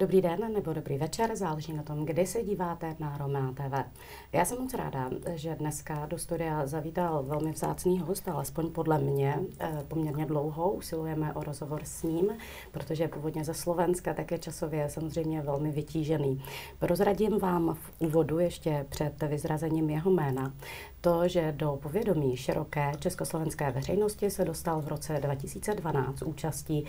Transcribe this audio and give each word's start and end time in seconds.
Dobrý 0.00 0.20
den 0.20 0.52
nebo 0.52 0.72
dobrý 0.72 0.98
večer, 0.98 1.36
záleží 1.36 1.72
na 1.72 1.82
tom, 1.82 2.06
kdy 2.06 2.26
se 2.26 2.42
díváte 2.42 2.96
na 2.98 3.18
Romea 3.18 3.52
TV. 3.52 3.90
Já 4.32 4.44
jsem 4.44 4.58
moc 4.58 4.74
ráda, 4.74 5.10
že 5.34 5.54
dneska 5.54 6.06
do 6.06 6.18
studia 6.18 6.66
zavítal 6.66 7.22
velmi 7.22 7.52
vzácný 7.52 8.00
host, 8.00 8.28
alespoň 8.28 8.70
podle 8.70 8.98
mě 8.98 9.38
eh, 9.58 9.84
poměrně 9.88 10.26
dlouho 10.26 10.70
usilujeme 10.70 11.34
o 11.34 11.44
rozhovor 11.44 11.80
s 11.84 12.02
ním, 12.02 12.30
protože 12.70 13.08
původně 13.08 13.44
ze 13.44 13.54
Slovenska, 13.54 14.14
tak 14.14 14.30
je 14.30 14.38
časově 14.38 14.88
samozřejmě 14.88 15.42
velmi 15.42 15.70
vytížený. 15.70 16.44
Prozradím 16.78 17.38
vám 17.38 17.74
v 17.74 17.92
úvodu 17.98 18.38
ještě 18.38 18.86
před 18.88 19.22
vyzrazením 19.22 19.90
jeho 19.90 20.10
jména, 20.10 20.54
to, 21.00 21.28
že 21.28 21.52
do 21.56 21.78
povědomí 21.82 22.36
široké 22.36 22.92
československé 22.98 23.70
veřejnosti 23.70 24.30
se 24.30 24.44
dostal 24.44 24.80
v 24.80 24.88
roce 24.88 25.18
2012 25.20 26.22
účastí 26.22 26.84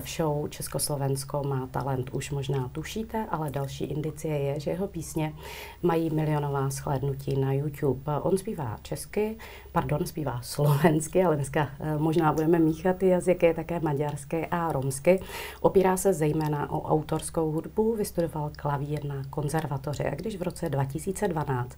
v 0.00 0.08
show 0.08 0.48
Československo 0.48 1.42
má 1.42 1.66
talent. 1.66 2.10
Už 2.12 2.30
možná 2.30 2.68
tušíte, 2.68 3.26
ale 3.30 3.50
další 3.50 3.84
indicie 3.84 4.38
je, 4.38 4.60
že 4.60 4.70
jeho 4.70 4.88
písně 4.88 5.32
mají 5.82 6.10
milionová 6.10 6.70
shlédnutí 6.70 7.36
na 7.36 7.52
YouTube. 7.52 8.20
On 8.20 8.38
zpívá 8.38 8.76
česky, 8.82 9.38
pardon, 9.72 10.06
zpívá 10.06 10.40
slovensky, 10.42 11.24
ale 11.24 11.36
dneska 11.36 11.68
eh, 11.80 11.98
možná 11.98 12.32
budeme 12.32 12.58
míchat 12.58 12.96
ty 12.96 13.08
jazyky, 13.08 13.54
také 13.54 13.80
maďarsky 13.80 14.46
a 14.46 14.72
romsky. 14.72 15.20
Opírá 15.60 15.96
se 15.96 16.12
zejména 16.12 16.70
o 16.70 16.82
autorskou 16.82 17.52
hudbu, 17.52 17.96
vystudoval 17.96 18.50
klavír 18.56 19.04
na 19.04 19.24
konzervatoři 19.30 20.04
a 20.04 20.14
když 20.14 20.36
v 20.36 20.42
roce 20.42 20.68
2012 20.68 21.76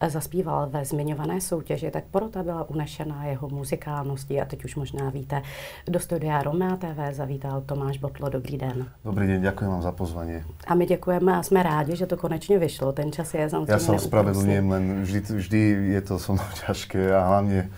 eh, 0.00 0.10
zaspíval 0.10 0.68
ve 0.70 0.84
zmiňované 0.84 1.29
dané 1.30 1.40
soutěži, 1.40 1.90
tak 1.90 2.04
porota 2.10 2.42
byla 2.42 2.70
unešená 2.70 3.24
jeho 3.24 3.48
muzikálností 3.48 4.40
a 4.40 4.44
teď 4.44 4.64
už 4.64 4.76
možná 4.76 5.10
víte. 5.10 5.42
Do 5.88 6.00
studia 6.00 6.42
Romea 6.42 6.76
TV 6.76 7.14
zavítal 7.14 7.60
Tomáš 7.60 7.98
Botlo. 7.98 8.28
Dobrý 8.28 8.58
den. 8.58 8.86
Dobrý 9.04 9.26
den, 9.26 9.42
děkuji 9.42 9.64
vám 9.64 9.82
za 9.82 9.92
pozvání. 9.92 10.42
A 10.66 10.74
my 10.74 10.86
děkujeme 10.86 11.36
a 11.36 11.42
jsme 11.42 11.62
rádi, 11.62 11.96
že 11.96 12.06
to 12.06 12.16
konečně 12.16 12.58
vyšlo. 12.58 12.92
Ten 12.92 13.12
čas 13.12 13.34
je 13.34 13.50
samozřejmě 13.50 13.72
Já 13.72 13.78
se 13.78 13.92
ospravedlňujem, 13.92 14.70
len 14.70 15.02
vždy, 15.02 15.20
vždy 15.20 15.58
je 15.94 16.00
to 16.00 16.18
so 16.18 16.32
mnou 16.32 16.50
ťažké 16.66 17.14
a 17.16 17.24
hlavně 17.26 17.70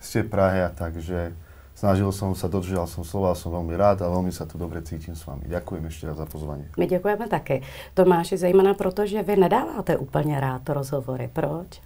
ste 0.00 0.22
Prahe 0.22 0.64
a 0.64 0.70
takže 0.70 1.34
snažil 1.74 2.10
som 2.14 2.34
sa, 2.34 2.46
dodržal 2.46 2.86
som 2.86 3.02
slova, 3.02 3.34
som 3.34 3.50
veľmi 3.50 3.74
rád 3.74 4.02
a 4.02 4.10
veľmi 4.10 4.30
sa 4.30 4.46
tu 4.46 4.58
dobre 4.58 4.78
cítim 4.82 5.14
s 5.14 5.26
vami. 5.26 5.46
Ďakujem 5.50 5.86
ešte 5.86 6.06
raz 6.06 6.16
za 6.16 6.26
pozvání. 6.26 6.64
My 6.78 6.86
děkujeme 6.86 7.28
taky. 7.28 7.62
Tomáši, 7.94 8.36
zejména 8.36 8.74
proto, 8.74 9.06
že 9.06 9.22
vy 9.22 9.36
nedáváte 9.36 9.96
úplně 9.96 10.40
rád 10.40 10.68
rozhovory. 10.68 11.30
Proč? 11.32 11.82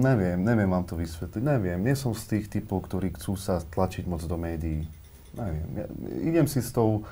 Neviem, 0.00 0.40
neviem 0.40 0.72
vám 0.72 0.88
to 0.88 0.96
vysvetliť, 0.96 1.42
neviem. 1.44 1.76
Nie 1.84 1.92
som 1.92 2.16
z 2.16 2.24
tých 2.36 2.48
typov, 2.48 2.88
ktorí 2.88 3.12
chcú 3.12 3.36
sa 3.36 3.60
tlačiť 3.60 4.08
moc 4.08 4.24
do 4.24 4.40
médií. 4.40 4.88
Neviem, 5.36 5.68
ja, 5.76 5.86
idem 6.24 6.46
si 6.48 6.64
s 6.64 6.72
tou... 6.72 7.04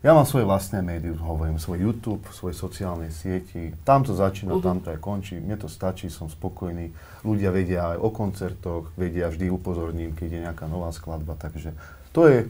Ja 0.00 0.16
mám 0.16 0.24
svoje 0.24 0.48
vlastné 0.48 0.80
médium, 0.80 1.20
hovorím, 1.20 1.60
svoj 1.60 1.84
YouTube, 1.84 2.24
svoje 2.32 2.56
sociálne 2.56 3.12
sieti. 3.12 3.76
Tam 3.84 4.00
to 4.00 4.16
začína, 4.16 4.56
uh-huh. 4.56 4.64
tam 4.64 4.80
to 4.80 4.96
aj 4.96 4.96
končí. 4.96 5.36
Mne 5.36 5.60
to 5.60 5.68
stačí, 5.68 6.08
som 6.08 6.32
spokojný. 6.32 6.88
Ľudia 7.20 7.52
vedia 7.52 7.92
aj 7.92 7.98
o 8.00 8.08
koncertoch, 8.08 8.96
vedia, 8.96 9.28
vždy 9.28 9.52
upozorním, 9.52 10.16
keď 10.16 10.28
je 10.32 10.40
nejaká 10.48 10.64
nová 10.72 10.88
skladba. 10.96 11.36
Takže 11.36 11.76
to, 12.16 12.32
je, 12.32 12.48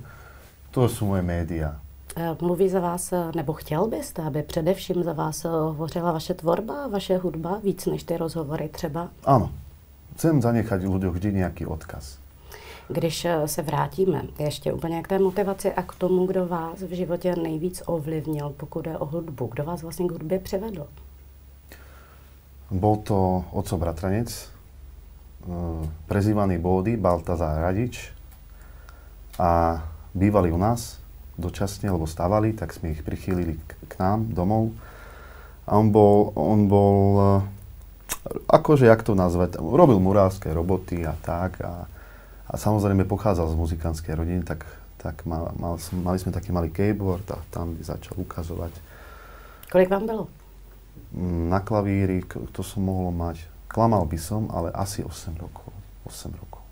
to 0.71 0.87
sú 0.87 1.11
moje 1.11 1.27
médiá. 1.27 1.75
Eh, 2.21 2.37
mluví 2.41 2.69
za 2.69 2.81
vás, 2.81 3.13
eh, 3.13 3.33
nebo 3.35 3.53
chtěl 3.53 3.89
byste, 3.89 4.23
aby 4.23 4.43
především 4.43 5.03
za 5.03 5.13
vás 5.13 5.45
eh, 5.45 5.49
hovořila 5.49 6.13
vaše 6.13 6.35
tvorba, 6.35 6.87
vaše 6.87 7.17
hudba, 7.17 7.61
víc 7.65 7.87
než 7.87 8.03
ty 8.03 8.17
rozhovory 8.17 8.69
třeba? 8.69 9.09
Ano. 9.25 9.51
Chcem 10.15 10.43
zanechat 10.43 10.85
ľuďom 10.85 11.17
vždy 11.17 11.33
nějaký 11.33 11.65
odkaz. 11.67 12.21
Když 12.89 13.27
se 13.47 13.63
vrátíme 13.63 14.23
ještě 14.39 14.73
úplně 14.73 15.03
k 15.03 15.09
té 15.09 15.19
motivaci 15.19 15.73
a 15.73 15.83
k 15.83 15.95
tomu, 15.95 16.27
kdo 16.27 16.47
vás 16.47 16.83
v 16.83 16.93
životě 16.93 17.37
nejvíc 17.37 17.83
ovlivnil, 17.87 18.53
pokud 18.57 18.87
je 18.87 18.99
o 18.99 19.07
hudbu, 19.07 19.47
kdo 19.47 19.65
vás 19.65 19.83
vlastně 19.83 20.09
k 20.09 20.13
hudbě 20.13 20.39
přivedl? 20.39 20.87
Bol 22.71 22.97
to 22.97 23.45
oco 23.53 23.79
bratranec, 23.79 24.49
prezývaný 26.07 26.59
Bódy, 26.59 26.97
Baltazar 26.97 27.61
Radič 27.61 28.13
a 29.39 29.83
bývali 30.15 30.53
u 30.53 30.57
nás 30.57 31.00
dočasne, 31.41 31.89
lebo 31.89 32.05
stávali, 32.05 32.53
tak 32.53 32.77
sme 32.77 32.93
ich 32.93 33.01
prichýlili 33.01 33.57
k, 33.57 33.71
k 33.89 33.93
nám 33.97 34.31
domov. 34.31 34.77
A 35.65 35.81
on 35.81 35.89
bol, 35.89 36.37
on 36.37 36.69
bol, 36.69 36.99
eh, 37.19 38.49
akože, 38.53 38.85
jak 38.85 39.03
to 39.03 39.17
nazvať, 39.17 39.57
robil 39.57 39.97
murálske 39.97 40.53
roboty 40.53 41.03
a 41.09 41.17
tak. 41.25 41.59
A, 41.65 41.89
a 42.51 42.55
samozrejme 42.55 43.09
pochádzal 43.09 43.49
z 43.49 43.57
muzikantskej 43.57 44.15
rodiny, 44.15 44.43
tak, 44.45 44.67
tak 45.01 45.25
mal, 45.25 45.57
mal, 45.57 45.81
mali 46.05 46.19
sme 46.21 46.35
taký 46.35 46.53
malý 46.53 46.69
keyboard 46.69 47.25
a 47.33 47.39
tam 47.49 47.75
by 47.75 47.83
začal 47.83 48.21
ukazovať. 48.21 48.73
Kolik 49.71 49.91
vám 49.91 50.07
bylo? 50.07 50.29
Mm, 51.15 51.49
na 51.51 51.61
klavíri, 51.61 52.27
to 52.53 52.63
som 52.67 52.83
mohol 52.83 53.15
mať, 53.15 53.47
klamal 53.71 54.03
by 54.05 54.19
som, 54.19 54.51
ale 54.51 54.75
asi 54.75 55.07
8 55.07 55.39
rokov. 55.39 55.71
8 56.05 56.35
rokov. 56.35 56.63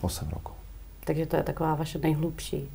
8 0.00 0.28
rokov. 0.32 0.56
Takže 1.04 1.26
to 1.26 1.36
je 1.36 1.42
taková 1.42 1.74
vaše 1.74 1.98
nejhlubší 1.98 2.68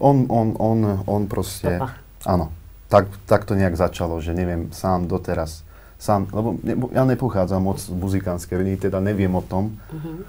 on, 0.00 0.26
on, 0.28 0.48
on, 0.58 0.78
on 1.06 1.22
proste... 1.26 1.78
Stopa. 1.78 1.94
Áno. 2.26 2.50
Tak, 2.88 3.04
tak 3.28 3.44
to 3.44 3.52
nejak 3.52 3.76
začalo, 3.76 4.16
že 4.24 4.32
neviem, 4.32 4.72
sám 4.72 5.04
doteraz, 5.04 5.60
sám, 6.00 6.24
lebo 6.32 6.56
ne, 6.64 6.72
ja 6.96 7.04
nepochádzam 7.04 7.60
moc 7.60 7.84
z 7.84 7.92
muzikánskej 7.92 8.64
rodiny, 8.64 8.80
teda 8.80 8.96
neviem 9.04 9.28
o 9.36 9.44
tom, 9.44 9.76
uh-huh. 9.92 10.24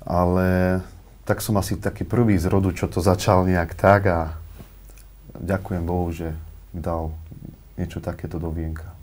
ale 0.00 0.80
tak 1.28 1.44
som 1.44 1.60
asi 1.60 1.76
taký 1.76 2.08
prvý 2.08 2.40
z 2.40 2.48
rodu, 2.48 2.72
čo 2.72 2.88
to 2.88 3.04
začal 3.04 3.44
nejak 3.44 3.76
tak 3.76 4.08
a 4.08 4.20
ďakujem 5.36 5.84
Bohu, 5.84 6.08
že 6.08 6.32
dal 6.72 7.12
niečo 7.76 8.00
takéto 8.00 8.40
do 8.40 8.48
vienka. 8.48 8.96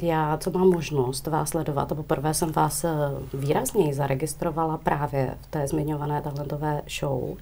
Já, 0.00 0.36
co 0.36 0.50
mám 0.50 0.70
možnost 0.70 1.26
vás 1.26 1.48
sledovat, 1.48 1.92
a 1.92 1.94
poprvé 1.94 2.34
jsem 2.34 2.52
vás 2.52 2.84
eh, 2.84 2.90
výrazněji 3.34 3.94
zaregistrovala 3.94 4.78
právě 4.78 5.34
v 5.40 5.46
té 5.46 5.66
zmiňované 5.66 6.22
talentové 6.22 6.82
show, 7.00 7.36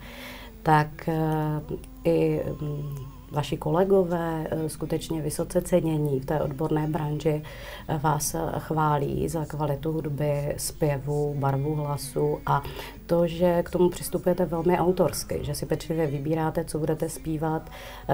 tak 0.62 1.08
eh, 1.08 1.60
i 2.04 2.42
mm, 2.60 2.94
vaši 3.30 3.56
kolegové 3.56 4.46
eh, 4.50 4.68
skutečně 4.68 5.22
vysoce 5.22 5.62
cenění 5.62 6.20
v 6.20 6.26
té 6.26 6.40
odborné 6.40 6.86
branži 6.86 7.42
eh, 7.88 7.98
vás 7.98 8.36
chválí 8.58 9.28
za 9.28 9.44
kvalitu 9.44 9.92
hudby, 9.92 10.54
zpěvu, 10.56 11.34
barvu 11.38 11.74
hlasu 11.74 12.38
a 12.46 12.62
to, 13.06 13.26
že 13.26 13.62
k 13.62 13.70
tomu 13.70 13.88
přistupujete 13.88 14.44
velmi 14.44 14.78
autorsky, 14.78 15.38
že 15.42 15.54
si 15.54 15.66
pečlivě 15.66 16.06
vybíráte, 16.06 16.64
co 16.64 16.78
budete 16.78 17.08
zpívat, 17.08 17.70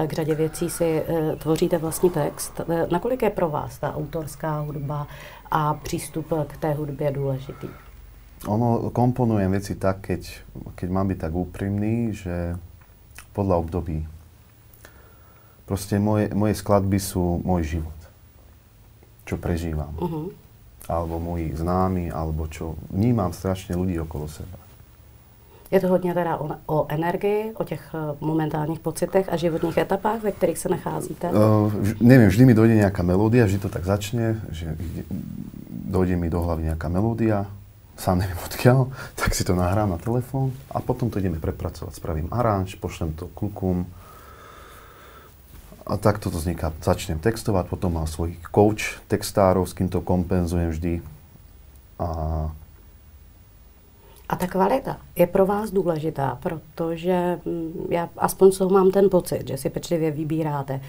k 0.07 0.13
řadě 0.13 0.35
věcí 0.35 0.69
si 0.69 1.03
tvoříte 1.39 1.77
vlastní 1.77 2.09
text. 2.09 2.61
Nakolik 2.91 3.21
je 3.21 3.29
pro 3.29 3.49
vás 3.49 3.79
ta 3.79 3.95
autorská 3.95 4.59
hudba 4.59 5.07
a 5.51 5.73
přístup 5.73 6.33
k 6.47 6.57
té 6.57 6.73
hudbě 6.73 7.11
důležitý? 7.11 7.67
Ono, 8.45 8.93
komponujem 8.93 9.49
veci 9.49 9.73
tak, 9.73 10.05
keď, 10.05 10.21
keď 10.77 10.87
mám 10.93 11.09
byť 11.09 11.17
tak 11.17 11.33
úprimný, 11.33 12.13
že 12.13 12.53
podľa 13.33 13.65
období. 13.65 14.05
Proste 15.65 15.97
moje, 15.97 16.29
moje 16.37 16.53
skladby 16.53 17.01
sú 17.01 17.41
môj 17.41 17.81
život. 17.81 17.99
Čo 19.25 19.41
prežívam. 19.41 19.91
Uh-huh. 19.97 20.29
Alebo 20.87 21.19
moji 21.19 21.51
známi, 21.51 22.13
alebo 22.13 22.47
čo 22.47 22.77
vnímam 22.93 23.33
strašne 23.33 23.75
ľudí 23.75 23.97
okolo 23.99 24.29
seba. 24.29 24.67
Je 25.71 25.79
to 25.79 25.87
hodně 25.87 26.13
teda 26.13 26.37
o, 26.37 26.49
o 26.65 26.85
energii, 26.89 27.51
o 27.53 27.63
těch 27.63 27.91
eh, 27.93 28.15
momentálních 28.21 28.79
pocitech 28.79 29.29
a 29.29 29.35
životních 29.35 29.77
etapách, 29.77 30.23
ve 30.23 30.31
kterých 30.31 30.57
se 30.57 30.69
nacházíte? 30.69 31.27
Uh, 31.27 31.67
neviem, 31.99 32.31
vždy 32.31 32.45
mi 32.45 32.55
dojde 32.55 32.79
nejaká 32.79 33.03
melódia, 33.03 33.43
vždy 33.43 33.59
to 33.59 33.69
tak 33.69 33.83
začne, 33.83 34.39
že 34.47 34.79
dojde 35.91 36.15
mi 36.15 36.31
do 36.31 36.39
hlavy 36.39 36.71
nejaká 36.71 36.87
melódia, 36.87 37.51
sám 37.97 38.21
neviem 38.21 38.37
odkiaľ, 38.37 38.93
tak 39.17 39.33
si 39.33 39.41
to 39.41 39.57
nahrám 39.57 39.89
na 39.89 39.99
telefón 39.99 40.53
a 40.69 40.79
potom 40.79 41.09
to 41.09 41.17
ideme 41.17 41.41
prepracovať. 41.41 41.97
Spravím 41.97 42.29
aranž, 42.29 42.77
pošlem 42.77 43.17
to 43.17 43.27
klukom 43.33 43.89
a 45.87 45.95
takto 45.95 46.27
to 46.29 46.37
vzniká. 46.37 46.75
Začnem 46.83 47.17
textovať, 47.17 47.65
potom 47.71 47.95
mám 47.97 48.05
svojich 48.05 48.37
coach 48.51 48.99
textárov, 49.07 49.65
s 49.65 49.73
kým 49.73 49.87
to 49.87 50.03
kompenzujem 50.03 50.69
vždy. 50.69 50.93
A 51.97 52.07
a 54.29 54.35
ta 54.35 54.47
kvalita 54.47 54.97
je 55.15 55.27
pro 55.27 55.45
vás 55.45 55.71
důležitá, 55.71 56.37
protože 56.43 57.39
mm, 57.45 57.87
já 57.89 58.09
aspoň 58.17 58.51
jsou 58.51 58.69
mám 58.69 58.91
ten 58.91 59.09
pocit, 59.09 59.47
že 59.47 59.57
si 59.57 59.69
pečlivě 59.69 60.11
vybíráte 60.11 60.79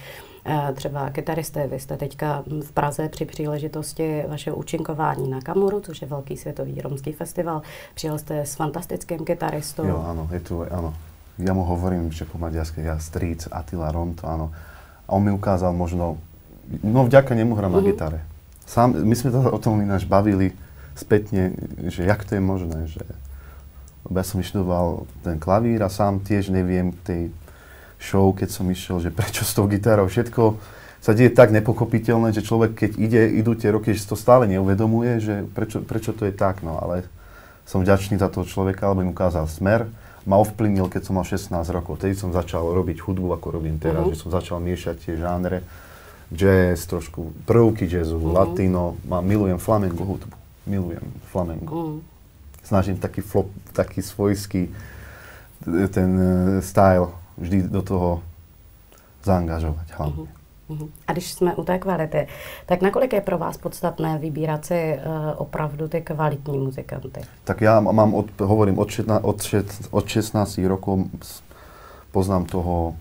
Eh, 0.51 0.73
třeba 0.73 1.11
kytaristé. 1.11 1.67
Vy 1.67 1.81
jste 1.81 1.97
teďka 1.97 2.43
v 2.61 2.73
Praze 2.73 3.09
při 3.09 3.25
příležitosti 3.25 4.25
vašeho 4.29 4.57
účinkování 4.57 5.31
na 5.31 5.41
Kamoru, 5.41 5.81
což 5.81 6.03
je 6.03 6.09
velký 6.09 6.37
světový 6.37 6.81
romský 6.81 7.13
festival. 7.13 7.63
Přijel 7.95 8.19
jste 8.19 8.41
s 8.41 8.55
fantastickým 8.55 9.25
kytaristou. 9.25 9.85
Jo, 9.85 10.05
áno, 10.09 10.29
je 10.33 10.41
tu, 10.41 10.65
áno. 10.65 10.95
Ja 11.39 11.55
mu 11.55 11.63
hovorím, 11.63 12.11
že 12.11 12.25
po 12.25 12.35
maďarsky, 12.41 12.83
ja 12.83 12.99
Stríc, 12.99 13.47
Attila 13.53 13.93
Ronto, 13.93 14.27
áno. 14.27 14.51
A 15.07 15.15
on 15.15 15.23
mi 15.23 15.31
ukázal 15.31 15.71
možno, 15.71 16.19
no 16.83 17.05
vďaka 17.05 17.37
nemu 17.37 17.55
hrám 17.55 17.71
uh-huh. 17.71 17.79
na 17.79 17.83
mhm. 17.85 17.89
gitare. 17.93 18.21
Sám, 18.67 18.97
my 19.05 19.15
sme 19.15 19.31
to 19.31 19.39
o 19.53 19.59
tom 19.61 19.85
ináč 19.85 20.09
bavili 20.09 20.57
spätne, 20.97 21.53
že 21.93 22.09
jak 22.09 22.25
to 22.25 22.35
je 22.35 22.43
možné, 22.43 22.89
že 22.89 23.05
lebo 24.09 24.17
ja 24.17 24.27
som 24.27 24.41
vyštudoval 24.41 25.05
ten 25.21 25.37
klavír 25.37 25.85
a 25.85 25.93
sám 25.93 26.25
tiež 26.25 26.49
neviem 26.49 26.97
tej 27.05 27.29
show, 28.01 28.33
keď 28.33 28.49
som 28.49 28.65
išiel, 28.67 29.05
že 29.05 29.13
prečo 29.13 29.45
s 29.45 29.53
tou 29.53 29.69
gitarou 29.69 30.09
všetko 30.09 30.57
sa 30.99 31.15
deje 31.15 31.31
tak 31.31 31.55
nepochopiteľné, 31.55 32.35
že 32.35 32.43
človek, 32.43 32.75
keď 32.75 32.91
ide, 32.99 33.23
idú 33.39 33.55
tie 33.55 33.71
roky, 33.71 33.95
že 33.95 34.03
si 34.03 34.11
to 34.11 34.19
stále 34.19 34.51
neuvedomuje, 34.51 35.23
že 35.23 35.35
prečo, 35.55 35.79
prečo 35.79 36.11
to 36.11 36.27
je 36.27 36.35
tak, 36.35 36.67
no 36.67 36.75
ale 36.75 37.07
som 37.69 37.85
vďačný 37.85 38.19
za 38.19 38.33
toho 38.33 38.49
človeka, 38.49 38.91
lebo 38.91 39.07
mi 39.07 39.13
ukázal 39.13 39.47
smer, 39.47 39.87
ma 40.27 40.41
ovplyvnil, 40.41 40.91
keď 40.91 41.03
som 41.09 41.15
mal 41.17 41.25
16 41.25 41.53
rokov. 41.71 42.03
Tedy 42.03 42.19
som 42.19 42.35
začal 42.35 42.65
robiť 42.65 43.01
hudbu, 43.05 43.33
ako 43.39 43.61
robím 43.61 43.79
teraz, 43.79 44.05
uh-huh. 44.05 44.17
že 44.17 44.21
som 44.21 44.31
začal 44.35 44.59
miešať 44.59 44.97
tie 45.05 45.15
žánre, 45.17 45.63
jazz, 46.29 46.85
trošku 46.85 47.33
prvky 47.47 47.89
jazzu, 47.89 48.19
uh-huh. 48.19 48.35
latino, 48.35 48.99
ma, 49.07 49.23
milujem 49.23 49.57
flamengo 49.57 50.03
hudbu, 50.05 50.35
milujem 50.67 51.07
flamengo. 51.31 51.71
Uh-huh. 51.71 52.18
Snažím 52.69 53.01
taký, 53.01 53.21
flop, 53.21 53.49
taký 53.73 54.03
svojský 54.05 54.69
ten 55.89 56.11
uh, 56.21 56.61
style 56.61 57.09
vždy 57.41 57.63
do 57.73 57.83
toho 57.83 58.21
zaangažovať 59.25 59.89
hlavne. 59.97 60.29
Uh-huh. 60.29 60.37
Mhm. 60.69 60.87
A 61.09 61.13
když 61.13 61.33
jsme 61.33 61.55
u 61.55 61.65
té 61.65 61.79
kvality, 61.79 62.29
tak 62.67 62.83
nakolik 62.83 63.13
je 63.13 63.21
pro 63.21 63.39
vás 63.39 63.57
podstatné 63.57 64.19
vybírat 64.19 64.65
si 64.65 64.99
uh, 65.01 65.33
opravdu 65.37 65.89
ty 65.89 66.01
kvalitní 66.01 66.59
muzikanty? 66.59 67.21
Tak 67.45 67.61
já 67.61 67.81
mám, 67.81 68.15
od, 68.15 68.41
hovorím, 68.41 68.79
od, 68.79 68.91
šetna, 68.91 69.25
od, 69.25 69.43
šet, 69.43 69.67
od 69.91 70.09
16 70.09 70.59
rokov 70.59 71.09
poznám 72.13 72.45
toho 72.45 72.97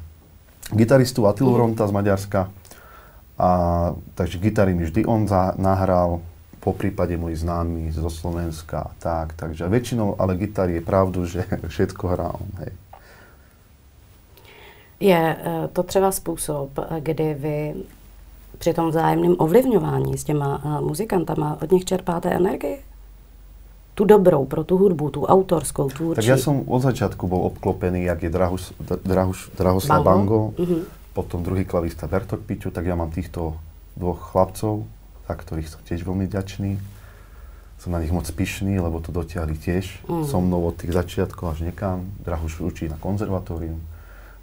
gitaristu 0.72 1.28
Atilu 1.28 1.52
mm. 1.52 1.58
Ronta 1.58 1.88
z 1.88 1.92
Maďarska. 1.92 2.52
A, 3.38 3.50
takže 4.16 4.40
gitary 4.40 4.74
mi 4.74 4.84
vždy 4.84 5.06
on 5.06 5.28
za, 5.28 5.54
nahral, 5.58 6.19
po 6.59 6.74
prípade 6.74 7.15
môj 7.15 7.38
známy 7.38 7.94
zo 7.94 8.09
Slovenska. 8.09 8.92
Tak, 9.00 9.38
takže 9.38 9.69
väčšinou, 9.69 10.18
ale 10.19 10.36
gitary 10.36 10.81
je 10.81 10.83
pravdu, 10.83 11.25
že 11.25 11.45
všetko 11.74 12.04
hrá 12.07 12.30
on. 12.33 12.50
Hej. 12.59 12.71
Je 15.00 15.38
eh, 15.38 15.68
to 15.74 15.83
třeba 15.83 16.12
způsob, 16.12 16.69
kdy 17.00 17.33
vy 17.33 17.75
při 18.57 18.74
tom 18.74 18.89
vzájemném 18.89 19.36
ovlivňování 19.38 20.18
s 20.18 20.24
těma 20.24 20.62
eh, 20.65 20.81
muzikantama 20.81 21.57
od 21.62 21.71
nich 21.71 21.86
čerpáte 21.86 22.30
energii? 22.30 22.81
Tu 23.94 24.06
dobrou 24.06 24.45
pro 24.45 24.63
tu 24.63 24.77
hudbu, 24.77 25.09
tu 25.09 25.25
autorskou, 25.25 25.89
tu 25.89 26.13
Tak 26.13 26.21
ja 26.21 26.38
som 26.38 26.62
od 26.69 26.86
začiatku 26.86 27.25
bol 27.25 27.50
obklopený, 27.50 28.06
jak 28.06 28.24
je 28.24 28.30
Drahuš, 28.30 28.77
Drahuš, 29.01 29.57
Drahoslav 29.57 30.06
Bango, 30.06 30.54
Bango 30.54 30.54
uh-huh. 30.54 30.86
potom 31.18 31.42
druhý 31.42 31.65
klavista 31.65 32.06
Bertok 32.06 32.45
Piťu, 32.45 32.69
tak 32.69 32.86
ja 32.86 32.94
mám 32.94 33.09
týchto 33.09 33.57
dvoch 33.98 34.21
chlapcov, 34.21 34.86
za 35.27 35.35
ktorých 35.35 35.68
som 35.68 35.81
tiež 35.83 36.07
veľmi 36.07 36.25
ďačný. 36.31 36.79
Som 37.77 37.94
na 37.94 38.01
nich 38.01 38.09
moc 38.09 38.25
pyšný, 38.25 38.79
lebo 38.81 38.97
to 39.03 39.13
dotiahli 39.13 39.53
tiež 39.53 40.01
uh-huh. 40.07 40.25
so 40.25 40.41
mnou 40.41 40.65
od 40.65 40.81
tých 40.81 40.95
začiatkov 40.97 41.53
až 41.53 41.69
nekam. 41.69 42.09
Drahuš 42.25 42.65
učí 42.65 42.89
na 42.89 42.97
konzervatórium 42.97 43.77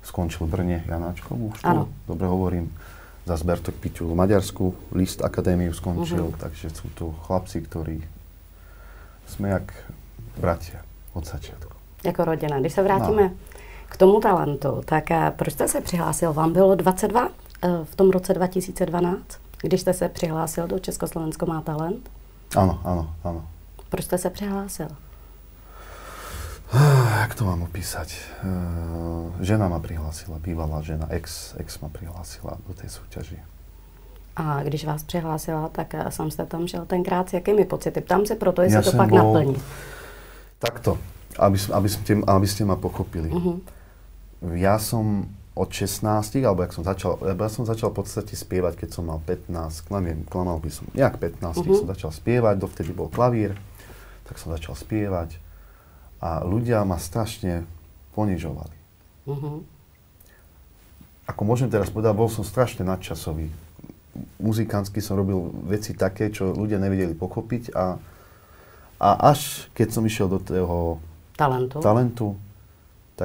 skončil 0.04 0.44
v 0.46 0.52
Brne 0.52 0.78
Janáčkovú 0.84 1.56
školu, 1.56 1.88
dobre 2.04 2.28
hovorím, 2.28 2.68
za 3.24 3.40
Zbertok 3.40 3.80
Piťu 3.80 4.12
v 4.12 4.14
Maďarsku, 4.20 4.92
list 4.92 5.24
akadémiu 5.24 5.72
skončil, 5.72 6.28
uh-huh. 6.28 6.40
takže 6.44 6.68
sú 6.68 6.92
to 6.92 7.16
chlapci, 7.24 7.64
ktorí 7.64 8.04
sme 9.24 9.48
jak 9.56 9.72
bratia 10.36 10.84
od 11.16 11.24
začiatku. 11.24 11.72
Jako 12.04 12.24
rodina. 12.24 12.60
Když 12.60 12.72
se 12.72 12.82
vrátíme 12.82 13.22
no. 13.22 13.30
k 13.88 13.96
tomu 13.96 14.20
talentu, 14.20 14.82
tak 14.84 15.10
eh, 15.10 15.32
proč 15.36 15.52
jste 15.52 15.68
se 15.68 15.80
přihlásil? 15.80 16.32
Vám 16.32 16.52
bylo 16.52 16.74
22 16.74 17.28
eh, 17.28 17.68
v 17.84 17.96
tom 17.96 18.10
roce 18.10 18.34
2012, 18.34 19.24
když 19.62 19.80
jste 19.80 19.92
se 19.92 20.08
přihlásil 20.08 20.66
do 20.66 20.78
Československo 20.78 21.46
má 21.46 21.60
talent? 21.60 22.10
Ano, 22.56 22.80
ano, 22.84 23.14
ano. 23.24 23.48
Proč 23.88 24.04
jste 24.04 24.18
se 24.18 24.30
přihlásil? 24.30 24.88
Jak 27.20 27.34
to 27.34 27.44
mám 27.44 27.62
opísať? 27.62 28.18
Uh, 28.44 29.30
žena 29.40 29.68
ma 29.68 29.78
prihlásila, 29.78 30.38
bývalá 30.38 30.82
žena, 30.82 31.06
ex, 31.10 31.54
ex 31.58 31.78
ma 31.78 31.88
prihlásila 31.88 32.58
do 32.66 32.74
tej 32.74 32.90
súťaži. 32.90 33.38
A 34.36 34.62
když 34.62 34.84
vás 34.84 35.02
přihlásila, 35.02 35.68
tak 35.68 35.94
eh, 35.94 36.10
sám 36.10 36.30
jste 36.30 36.46
tam 36.46 36.66
šel 36.66 36.86
tenkrát 36.86 37.28
s 37.28 37.32
jakými 37.32 37.64
pocity? 37.64 38.00
Ptám 38.00 38.26
se 38.26 38.34
proto, 38.34 38.62
jestli 38.62 38.76
ja 38.76 38.82
to 38.82 38.92
pak 38.96 39.08
bol, 39.08 39.18
naplní. 39.18 39.62
Takto, 40.58 40.98
aby, 41.38 41.58
aby, 41.72 41.88
ste, 41.88 42.12
aby 42.26 42.46
ste 42.46 42.62
ma 42.66 42.74
pochopili. 42.74 43.30
Uh-huh. 43.30 43.62
Ja 44.58 44.82
som 44.82 45.30
od 45.54 45.70
16, 45.70 46.42
alebo 46.42 46.66
jak 46.66 46.74
som 46.74 46.82
začal, 46.82 47.14
ja 47.22 47.34
som 47.46 47.62
začal 47.62 47.94
v 47.94 48.02
podstate 48.02 48.34
spievať, 48.34 48.74
keď 48.74 48.88
som 48.90 49.06
mal 49.06 49.22
15, 49.22 49.86
neviem, 49.94 50.26
klamal 50.26 50.58
by 50.58 50.66
som, 50.66 50.90
nejak 50.90 51.22
15, 51.22 51.62
uh-huh. 51.62 51.78
som 51.78 51.86
začal 51.86 52.10
spievať, 52.10 52.58
dovtedy 52.58 52.90
bol 52.90 53.06
klavír, 53.06 53.54
tak 54.26 54.42
som 54.42 54.50
začal 54.50 54.74
spievať 54.74 55.38
a 56.18 56.42
ľudia 56.42 56.82
ma 56.82 56.98
strašne 56.98 57.62
ponižovali. 58.18 58.76
Uh-huh. 59.30 59.62
Ako 61.30 61.42
môžem 61.46 61.70
teraz 61.70 61.86
povedať, 61.88 62.18
bol 62.18 62.26
som 62.26 62.42
strašne 62.42 62.82
nadčasový. 62.82 63.46
Muzikánsky 64.42 64.98
som 64.98 65.14
robil 65.14 65.38
veci 65.70 65.94
také, 65.94 66.34
čo 66.34 66.50
ľudia 66.50 66.82
nevedeli 66.82 67.14
pochopiť 67.14 67.70
a, 67.78 67.94
a 68.98 69.08
až 69.30 69.70
keď 69.70 69.88
som 69.94 70.02
išiel 70.02 70.26
do 70.26 70.42
toho 70.42 70.98
talentu, 71.38 71.78
talentu 71.78 72.26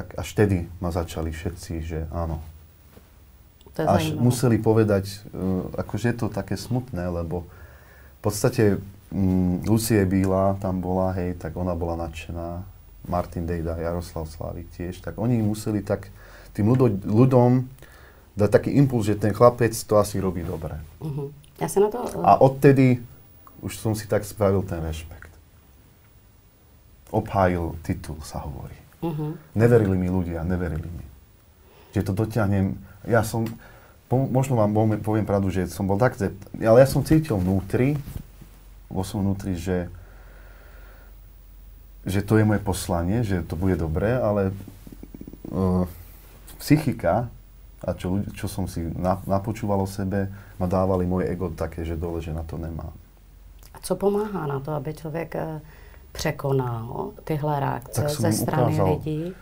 tak 0.00 0.16
až 0.16 0.32
vtedy 0.32 0.64
ma 0.80 0.88
začali 0.88 1.28
všetci, 1.28 1.72
že 1.84 2.08
áno. 2.08 2.40
To 3.76 3.84
je 3.84 3.86
až 3.86 4.02
zajímavé. 4.08 4.24
museli 4.24 4.56
povedať, 4.56 5.04
uh, 5.28 5.68
akože 5.76 6.06
je 6.08 6.16
to 6.16 6.26
také 6.32 6.56
smutné, 6.56 7.12
lebo 7.12 7.44
v 8.16 8.20
podstate 8.24 8.80
um, 9.12 9.60
Lucie 9.68 10.00
Bíla 10.08 10.56
tam 10.64 10.80
bola, 10.80 11.12
hej, 11.20 11.36
tak 11.36 11.52
ona 11.60 11.76
bola 11.76 12.00
nadšená 12.08 12.64
Martin 13.12 13.44
Dejda, 13.44 13.76
Jaroslav 13.76 14.24
Slávik 14.24 14.72
tiež, 14.72 15.04
tak 15.04 15.20
oni 15.20 15.44
museli 15.44 15.84
tak 15.84 16.08
tým 16.56 16.72
ľudo, 16.72 16.88
ľudom 17.04 17.68
dať 18.40 18.50
taký 18.50 18.70
impuls, 18.80 19.04
že 19.04 19.20
ten 19.20 19.36
chlapec 19.36 19.76
to 19.76 20.00
asi 20.00 20.16
robí 20.16 20.40
dobre. 20.40 20.80
Uh-huh. 21.04 21.28
Ja 21.60 21.68
sa 21.68 21.84
na 21.84 21.92
to... 21.92 22.00
Uh... 22.00 22.24
A 22.24 22.40
odtedy 22.40 23.04
už 23.60 23.76
som 23.76 23.92
si 23.92 24.08
tak 24.08 24.24
spravil 24.24 24.64
ten 24.64 24.80
rešpekt. 24.80 25.28
Obhájil 27.12 27.76
titul, 27.84 28.16
sa 28.24 28.40
hovorí. 28.40 28.80
Uh-huh. 29.00 29.36
Neverili 29.56 29.96
mi 29.96 30.08
ľudia, 30.12 30.44
neverili 30.44 30.88
mi. 30.88 31.04
Že 31.96 32.00
to 32.06 32.12
dotiahnem. 32.12 32.76
Ja 33.08 33.24
som, 33.24 33.48
možno 34.10 34.60
vám 34.60 35.00
poviem 35.00 35.24
pravdu, 35.24 35.48
že 35.48 35.68
som 35.72 35.88
bol 35.88 35.96
tak, 35.96 36.20
ale 36.60 36.78
ja 36.80 36.88
som 36.88 37.00
cítil 37.00 37.40
vnútri, 37.40 37.96
vo 38.92 39.00
som 39.02 39.24
vnútri, 39.24 39.56
že 39.56 39.88
že 42.00 42.24
to 42.24 42.40
je 42.40 42.48
moje 42.48 42.64
poslanie, 42.64 43.20
že 43.20 43.44
to 43.44 43.60
bude 43.60 43.76
dobré, 43.76 44.16
ale 44.16 44.56
uh, 45.52 45.84
psychika 46.56 47.28
a 47.80 47.90
čo, 47.96 48.24
čo 48.36 48.48
som 48.48 48.68
si 48.68 48.84
na, 48.92 49.20
napočúval 49.24 49.84
o 49.84 49.88
sebe, 49.88 50.28
ma 50.60 50.68
dávali 50.68 51.08
moje 51.08 51.32
ego 51.32 51.48
také, 51.52 51.84
že 51.84 51.96
dole, 51.96 52.20
že 52.20 52.32
na 52.32 52.44
to 52.44 52.60
nemám. 52.60 52.92
A 53.72 53.78
co 53.80 53.96
pomáhá 53.96 54.46
na 54.46 54.60
to, 54.60 54.72
aby 54.72 54.94
člověk 54.94 55.34
eh, 55.36 55.60
překonal 56.12 57.12
tyhle 57.24 57.60
reakce 57.60 58.08
ze 58.08 58.32
strany 58.32 58.74
ukázal, 58.74 58.92
lidí? 58.92 59.34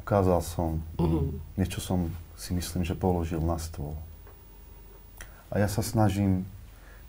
Ukázal 0.00 0.40
som, 0.40 0.82
mm-hmm. 0.98 1.58
niečo 1.58 1.80
som 1.82 2.06
si 2.38 2.54
myslím, 2.54 2.86
že 2.86 2.94
položil 2.94 3.42
na 3.42 3.58
stôl. 3.58 3.98
A 5.50 5.58
ja 5.58 5.66
sa 5.66 5.82
snažím, 5.82 6.46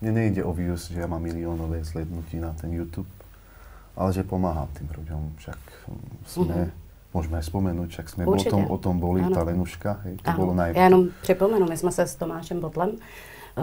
mne 0.01 0.11
nejde 0.17 0.41
o 0.41 0.53
views, 0.53 0.89
že 0.89 0.97
ja 0.97 1.09
mám 1.09 1.21
miliónové 1.21 1.85
slednutí 1.85 2.41
na 2.41 2.53
ten 2.57 2.73
YouTube, 2.73 3.09
ale 3.97 4.13
že 4.13 4.25
pomáham 4.25 4.69
tým 4.77 4.89
ľuďom. 4.93 5.21
Však 5.41 5.59
sme, 6.25 6.69
uh-huh. 6.69 7.13
môžeme 7.13 7.37
aj 7.37 7.45
spomenúť, 7.49 7.89
však 7.89 8.07
sme 8.13 8.23
o 8.25 8.37
tom, 8.37 8.61
o 8.69 8.77
tom 8.77 8.95
boli, 8.97 9.25
ano. 9.25 9.33
tá 9.33 9.41
Lenuška, 9.41 10.01
hej, 10.05 10.21
to 10.21 10.29
ano. 10.33 10.37
bolo 10.37 10.53
naj... 10.53 10.73
Já 10.73 10.83
jenom 10.83 11.09
připomenu, 11.21 11.65
my 11.69 11.77
jsme 11.77 11.91
se 11.91 12.07
s 12.07 12.15
Tomášem 12.15 12.59
Botlem 12.61 12.97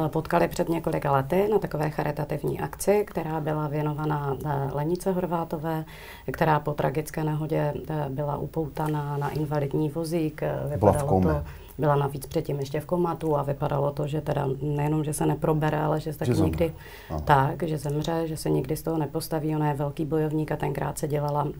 potkali 0.09 0.49
před 0.49 0.69
několika 0.69 1.13
lety 1.13 1.49
na 1.49 1.59
takové 1.59 1.91
charitativní 1.91 2.61
akci, 2.61 3.05
která 3.07 3.41
byla 3.41 3.69
věnovaná 3.69 4.37
eh, 4.45 4.69
Lenice 4.73 5.13
Horvátové, 5.13 5.85
která 6.33 6.61
po 6.61 6.73
tragické 6.73 7.25
nehodě 7.25 7.75
eh, 7.91 8.07
byla 8.09 8.37
upoutaná 8.37 9.17
na 9.17 9.29
invalidní 9.29 9.89
vozík. 9.89 10.43
Vypadalo 10.71 11.21
to 11.21 11.43
byla 11.79 11.97
navíc 11.97 12.27
předtím 12.27 12.61
ještě 12.61 12.81
v 12.81 12.87
komatu 12.87 13.37
a 13.37 13.43
vypadalo 13.43 13.93
to, 13.93 14.07
že 14.07 14.21
teda 14.21 14.49
nejenom, 14.63 15.05
že 15.05 15.13
se 15.13 15.27
neprobere, 15.27 15.81
ale 15.81 16.01
že 16.01 16.13
se 16.13 16.19
taky 16.19 16.41
někdy 16.41 16.73
Aha. 17.11 17.21
tak, 17.21 17.63
že 17.63 17.79
zemře, 17.79 18.23
že 18.27 18.37
se 18.37 18.51
nikdy 18.51 18.77
z 18.77 18.83
toho 18.83 18.99
nepostaví. 18.99 19.57
Ona 19.57 19.69
je 19.69 19.75
velký 19.75 20.05
bojovník 20.05 20.53
a 20.53 20.57
tenkrát 20.57 20.99
se 20.99 21.09
dělala 21.09 21.43
uh, 21.43 21.51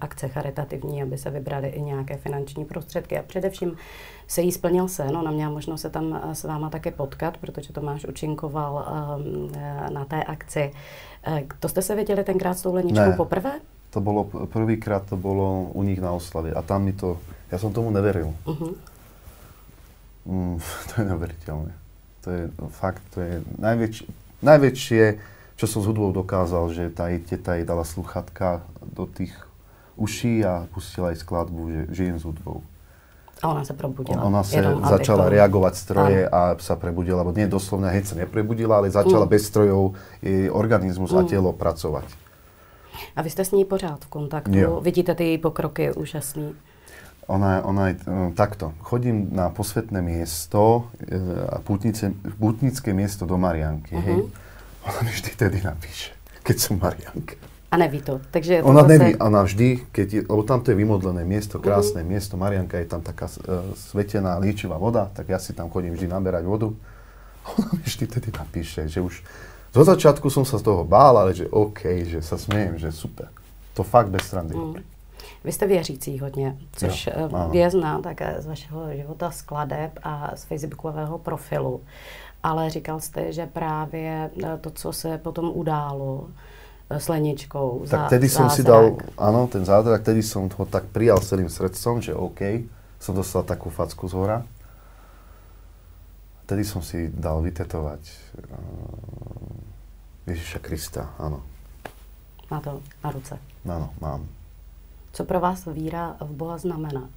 akce 0.00 0.28
charitativní, 0.28 1.02
aby 1.02 1.18
se 1.18 1.30
vybrali 1.30 1.68
i 1.68 1.82
nějaké 1.82 2.16
finanční 2.16 2.64
prostředky 2.64 3.18
a 3.18 3.22
především 3.22 3.76
se 4.28 4.42
jí 4.42 4.52
splnil 4.52 4.88
sen. 4.88 5.16
Ona 5.16 5.30
měla 5.30 5.52
možnost 5.52 5.80
se 5.80 5.90
tam 5.90 6.20
eh, 6.22 6.34
s 6.34 6.44
váma 6.44 6.70
také 6.70 6.90
potkat, 6.90 7.36
protože 7.36 7.72
Tomáš 7.72 8.04
učinkoval 8.04 8.86
um, 9.18 9.52
na 9.92 10.04
té 10.04 10.24
akci. 10.24 10.72
Uh, 11.28 11.38
to 11.60 11.68
jste 11.68 11.82
se 11.82 11.94
viděli 11.94 12.24
tenkrát 12.24 12.54
s 12.54 12.62
tou 12.62 12.74
Leničkou 12.74 13.10
ne. 13.10 13.16
poprvé? 13.16 13.52
To 13.90 14.00
bolo 14.00 14.24
prvýkrát, 14.52 15.08
to 15.08 15.16
bolo 15.16 15.72
u 15.72 15.82
nich 15.82 16.00
na 16.00 16.12
oslave 16.12 16.52
a 16.52 16.62
tam 16.62 16.84
mi 16.84 16.92
to, 16.92 17.16
ja 17.48 17.56
som 17.56 17.72
tomu 17.72 17.88
neveril. 17.88 18.36
Uh-huh. 18.44 18.76
Mm, 20.28 20.60
to 20.92 20.92
je 21.00 21.04
neuveriteľné. 21.08 21.72
To 22.22 22.28
je 22.28 22.42
fakt, 22.76 23.00
to 23.16 23.24
je 23.24 23.40
najväč, 23.56 24.04
najväčšie, 24.44 25.04
čo 25.56 25.64
som 25.64 25.80
s 25.80 25.88
hudbou 25.88 26.12
dokázal, 26.12 26.68
že 26.70 26.84
tá 26.92 27.08
jej 27.08 27.24
teta 27.24 27.56
jej 27.56 27.64
dala 27.64 27.88
sluchatka 27.88 28.60
do 28.84 29.08
tých 29.08 29.32
uší 29.96 30.44
a 30.44 30.68
pustila 30.70 31.10
aj 31.10 31.24
skladbu, 31.24 31.60
že 31.72 31.80
žijem 31.90 32.16
s 32.20 32.24
hudbou. 32.28 32.60
A 33.38 33.54
ona 33.54 33.62
sa 33.62 33.70
probudila. 33.70 34.18
Ona 34.18 34.42
sa 34.42 34.58
začala 34.98 35.30
to... 35.30 35.38
reagovať 35.38 35.74
stroje 35.78 36.20
a 36.26 36.58
sa 36.58 36.74
prebudila, 36.74 37.22
lebo 37.22 37.30
nie 37.30 37.46
doslovne, 37.46 37.86
hneď 37.86 38.04
sa 38.06 38.18
neprebudila, 38.18 38.82
ale 38.82 38.90
začala 38.90 39.26
mm. 39.26 39.30
bez 39.30 39.42
strojov 39.46 39.94
jej 40.18 40.50
organizmus 40.50 41.14
mm. 41.14 41.18
a 41.18 41.22
telo 41.22 41.50
pracovať. 41.54 42.06
A 43.16 43.22
vy 43.22 43.30
jste 43.30 43.44
s 43.44 43.50
ní 43.52 43.64
pořád 43.64 44.04
v 44.04 44.08
kontaktu? 44.08 44.58
Jo. 44.58 44.80
Vidíte 44.80 45.14
ty 45.14 45.24
její 45.24 45.38
pokroky, 45.38 45.92
úžasný. 45.92 46.54
Ona, 47.28 47.60
ona 47.60 47.92
je 47.92 47.94
uh, 48.08 48.32
takto. 48.32 48.72
Chodím 48.80 49.28
na 49.36 49.52
posvetné 49.52 50.00
miesto 50.00 50.88
uh, 50.88 51.44
a 51.52 51.60
putnice, 51.60 52.16
putnické 52.40 52.96
miesto 52.96 53.28
do 53.28 53.36
Marianky. 53.36 53.92
Uh-huh. 53.92 54.04
Hej? 54.08 54.18
Mhm. 54.24 54.28
Ona 54.88 55.00
mi 55.04 55.10
vždy 55.12 55.30
tedy 55.36 55.58
napíše, 55.60 56.16
keď 56.40 56.56
som 56.56 56.80
Marianka. 56.80 57.36
A 57.68 57.76
neví 57.76 58.00
to. 58.00 58.16
Takže 58.32 58.64
to 58.64 58.72
ona 58.72 58.88
zase... 58.88 58.92
neví, 58.96 59.10
ona 59.20 59.44
vždy, 59.44 59.68
keď 59.92 60.08
je, 60.08 60.20
lebo 60.24 60.40
tam 60.40 60.64
to 60.64 60.72
je 60.72 60.76
vymodlené 60.80 61.20
miesto, 61.28 61.60
mhm. 61.60 61.64
krásne 61.68 62.00
uh-huh. 62.00 62.12
miesto, 62.16 62.40
Marianka 62.40 62.80
je 62.80 62.88
tam 62.88 63.04
taká 63.04 63.28
uh, 63.28 63.76
svetená 63.76 64.40
liečivá 64.40 64.80
voda, 64.80 65.12
tak 65.12 65.28
ja 65.28 65.36
si 65.36 65.52
tam 65.52 65.68
chodím 65.68 65.92
vždy 65.92 66.08
naberať 66.08 66.48
vodu. 66.48 66.72
Ona 67.60 67.76
mi 67.76 67.84
vždy 67.84 68.08
tedy 68.08 68.32
napíše, 68.32 68.88
že 68.88 69.04
už 69.04 69.20
zo 69.68 69.84
začiatku 69.84 70.32
som 70.32 70.48
sa 70.48 70.56
z 70.56 70.64
toho 70.64 70.80
bál, 70.88 71.12
ale 71.20 71.36
že 71.36 71.44
OK, 71.52 72.08
že 72.08 72.24
sa 72.24 72.40
smiem, 72.40 72.80
že 72.80 72.88
super. 72.88 73.28
To 73.76 73.84
fakt 73.84 74.08
bez 74.08 74.24
strandy. 74.24 74.56
Uh-huh. 74.56 74.80
Vy 75.44 75.52
jste 75.52 75.66
věřící 75.66 76.18
hodně, 76.18 76.56
což 76.72 77.06
jo, 77.06 77.52
je 77.52 77.70
znám 77.70 78.02
také 78.02 78.36
z 78.38 78.46
vašeho 78.46 78.96
života 78.96 79.30
skladeb 79.30 79.98
a 80.02 80.30
z 80.34 80.44
facebookového 80.44 81.18
profilu. 81.18 81.80
Ale 82.42 82.70
říkal 82.70 83.00
jste, 83.00 83.32
že 83.32 83.46
právě 83.46 84.30
eh, 84.44 84.58
to, 84.60 84.70
co 84.70 84.92
se 84.92 85.18
potom 85.18 85.50
událo 85.54 86.28
eh, 86.90 87.00
s 87.00 87.08
Leničkou, 87.08 87.84
Tak 87.90 88.10
tedy 88.10 88.28
som 88.28 88.50
si 88.50 88.62
dal, 88.62 88.96
áno, 89.18 89.46
ten 89.46 89.64
zázrak, 89.64 90.02
tedy 90.02 90.22
som 90.22 90.46
ho 90.46 90.64
tak 90.64 90.84
prijal 90.94 91.20
celým 91.20 91.50
srdcom, 91.50 92.02
že 92.02 92.14
OK, 92.14 92.40
som 93.02 93.14
dostal 93.14 93.42
takú 93.42 93.70
facku 93.70 94.08
z 94.08 94.14
hora. 94.14 94.38
Tedy 96.48 96.64
som 96.64 96.80
si 96.80 97.12
dal 97.12 97.44
vytetovať 97.44 98.00
uh, 98.08 98.46
Ježiša 100.30 100.64
Krista, 100.64 101.12
áno. 101.20 101.44
Má 102.48 102.56
to 102.64 102.80
na 103.04 103.10
ruce? 103.12 103.36
Áno, 103.68 103.92
mám. 104.00 104.37
Co 105.18 105.26
pro 105.26 105.40
vás 105.42 105.66
víra 105.66 106.14
v 106.22 106.30
Boha 106.30 106.58
znamená? 106.58 107.10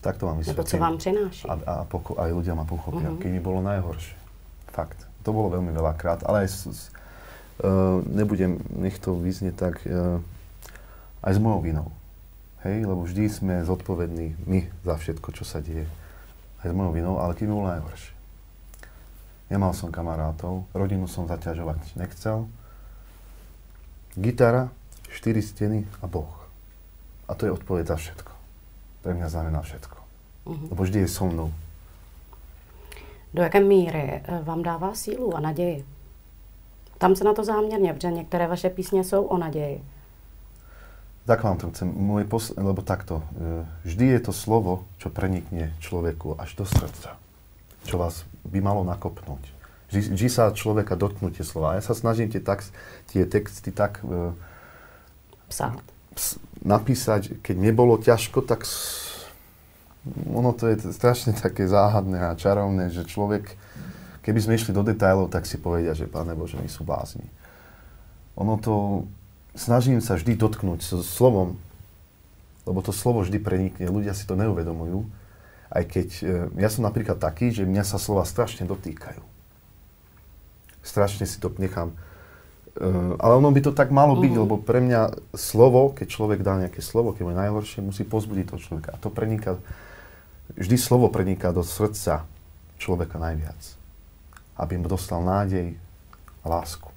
Tak 0.00 0.22
to 0.22 0.26
vám 0.26 0.38
vysvetlím. 0.38 0.56
Nebo 0.56 0.70
co 0.70 0.78
vám 0.78 0.98
přináší? 0.98 1.48
A, 1.48 1.52
a 1.66 1.74
poko- 1.84 2.14
aj 2.14 2.30
ľudia 2.30 2.54
ma 2.54 2.62
pochopia, 2.62 3.10
uh-huh. 3.10 3.18
keď 3.18 3.30
mi 3.34 3.42
bolo 3.42 3.58
najhoršie. 3.58 4.14
Fakt. 4.70 5.02
To 5.26 5.34
bolo 5.34 5.50
veľmi 5.50 5.74
veľakrát, 5.74 6.22
ale 6.30 6.46
aj 6.46 6.48
s, 6.54 6.58
s, 6.70 6.80
uh, 7.58 7.98
nebudem, 8.06 8.62
nech 8.78 9.02
to 9.02 9.18
vyznie 9.18 9.50
tak, 9.50 9.82
uh, 9.82 10.22
aj 11.26 11.34
s 11.34 11.40
mojou 11.42 11.58
vinou. 11.66 11.90
Hej, 12.62 12.86
lebo 12.86 13.02
vždy 13.02 13.26
sme 13.26 13.66
zodpovední 13.66 14.38
my 14.46 14.70
za 14.86 14.94
všetko, 14.94 15.34
čo 15.34 15.42
sa 15.42 15.58
deje. 15.58 15.90
Aj 16.62 16.70
s 16.70 16.74
mojou 16.76 16.94
vinou, 16.94 17.18
ale 17.18 17.34
keď 17.34 17.50
mi 17.50 17.54
bolo 17.58 17.74
najhoršie. 17.74 18.14
Nemal 19.50 19.74
som 19.74 19.90
kamarátov, 19.90 20.70
rodinu 20.70 21.10
som 21.10 21.26
zaťažovať 21.26 21.98
nechcel. 21.98 22.46
Gitara, 24.14 24.70
štyri 25.10 25.42
steny 25.42 25.82
a 25.98 26.06
Boh. 26.06 26.43
A 27.28 27.34
to 27.34 27.46
je 27.46 27.52
odpoveď 27.52 27.86
za 27.86 27.96
všetko. 27.96 28.32
Pre 29.02 29.12
mňa 29.14 29.28
znamená 29.28 29.60
všetko. 29.60 29.96
Uh-huh. 30.44 30.68
Lebo 30.70 30.82
vždy 30.84 30.98
je 31.04 31.08
so 31.08 31.24
mnou. 31.28 31.52
Do 33.34 33.42
jaké 33.42 33.60
míry 33.60 34.20
eh, 34.24 34.40
vám 34.42 34.62
dává 34.62 34.94
sílu 34.94 35.36
a 35.36 35.40
naději? 35.40 35.84
Tam 36.98 37.16
se 37.16 37.24
na 37.24 37.32
to 37.32 37.44
záměrně, 37.44 37.92
protože 37.94 38.10
některé 38.10 38.46
vaše 38.46 38.70
písně 38.70 39.04
jsou 39.04 39.24
o 39.24 39.38
naději. 39.38 39.84
Tak 41.24 41.42
vám 41.42 41.56
to 41.56 41.72
chcem, 41.72 41.88
môj 41.88 42.28
pos- 42.28 42.52
lebo 42.52 42.84
takto, 42.84 43.24
eh, 43.32 43.64
vždy 43.84 44.06
je 44.06 44.20
to 44.20 44.32
slovo, 44.32 44.84
čo 45.00 45.08
prenikne 45.08 45.72
človeku 45.80 46.36
až 46.36 46.52
do 46.52 46.68
srdca, 46.68 47.16
čo 47.88 47.96
vás 47.96 48.28
by 48.44 48.60
malo 48.60 48.84
nakopnúť. 48.84 49.40
Vždy, 49.88 50.20
vždy 50.20 50.28
sa 50.28 50.52
človeka 50.52 51.00
dotknú 51.00 51.32
tie 51.32 51.40
slova. 51.40 51.80
Ja 51.80 51.82
sa 51.84 51.96
snažím 51.96 52.28
tie, 52.28 52.44
tak, 52.44 52.60
tie 53.08 53.24
texty 53.24 53.72
tak... 53.72 54.04
Uh, 54.04 54.36
Psát 55.48 55.80
napísať, 56.64 57.44
keď 57.44 57.56
nebolo 57.60 58.00
ťažko, 58.00 58.40
tak 58.42 58.64
ono 60.32 60.52
to 60.52 60.68
je 60.68 60.92
strašne 60.92 61.32
také 61.36 61.64
záhadné 61.68 62.32
a 62.32 62.38
čarovné, 62.38 62.92
že 62.92 63.08
človek, 63.08 63.56
keby 64.20 64.38
sme 64.40 64.56
išli 64.56 64.76
do 64.76 64.84
detajlov, 64.84 65.32
tak 65.32 65.48
si 65.48 65.56
povedia, 65.56 65.96
že 65.96 66.08
Pane 66.08 66.36
Bože, 66.36 66.60
my 66.60 66.68
sú 66.68 66.84
blázni. 66.84 67.24
Ono 68.36 68.58
to, 68.60 69.04
snažím 69.54 70.02
sa 70.02 70.18
vždy 70.18 70.36
dotknúť 70.36 70.82
so 70.82 71.00
slovom, 71.00 71.56
lebo 72.64 72.80
to 72.80 72.92
slovo 72.92 73.22
vždy 73.22 73.38
prenikne, 73.40 73.92
ľudia 73.92 74.16
si 74.16 74.24
to 74.24 74.34
neuvedomujú, 74.36 75.04
aj 75.72 75.84
keď, 75.88 76.08
e, 76.24 76.32
ja 76.60 76.68
som 76.72 76.84
napríklad 76.84 77.20
taký, 77.20 77.52
že 77.52 77.68
mňa 77.68 77.84
sa 77.84 78.00
slova 78.00 78.24
strašne 78.24 78.64
dotýkajú. 78.64 79.20
Strašne 80.84 81.24
si 81.24 81.40
to 81.40 81.52
nechám 81.56 81.96
Uh, 82.74 83.14
ale 83.22 83.38
ono 83.38 83.54
by 83.54 83.60
to 83.62 83.72
tak 83.72 83.94
malo 83.94 84.18
byť, 84.18 84.32
uh-huh. 84.34 84.42
lebo 84.50 84.58
pre 84.58 84.82
mňa 84.82 85.30
slovo, 85.30 85.94
keď 85.94 86.06
človek 86.10 86.40
dá 86.42 86.58
nejaké 86.58 86.82
slovo, 86.82 87.14
keď 87.14 87.30
je 87.30 87.40
najhoršie, 87.46 87.86
musí 87.86 88.02
pozbudiť 88.02 88.50
toho 88.50 88.60
človeka. 88.60 88.90
A 88.90 88.98
to 88.98 89.14
preniká, 89.14 89.62
vždy 90.58 90.74
slovo 90.74 91.06
preniká 91.06 91.54
do 91.54 91.62
srdca 91.62 92.26
človeka 92.82 93.22
najviac. 93.22 93.78
Aby 94.58 94.82
mu 94.82 94.90
dostal 94.90 95.22
nádej 95.22 95.78
a 96.42 96.46
lásku. 96.50 96.90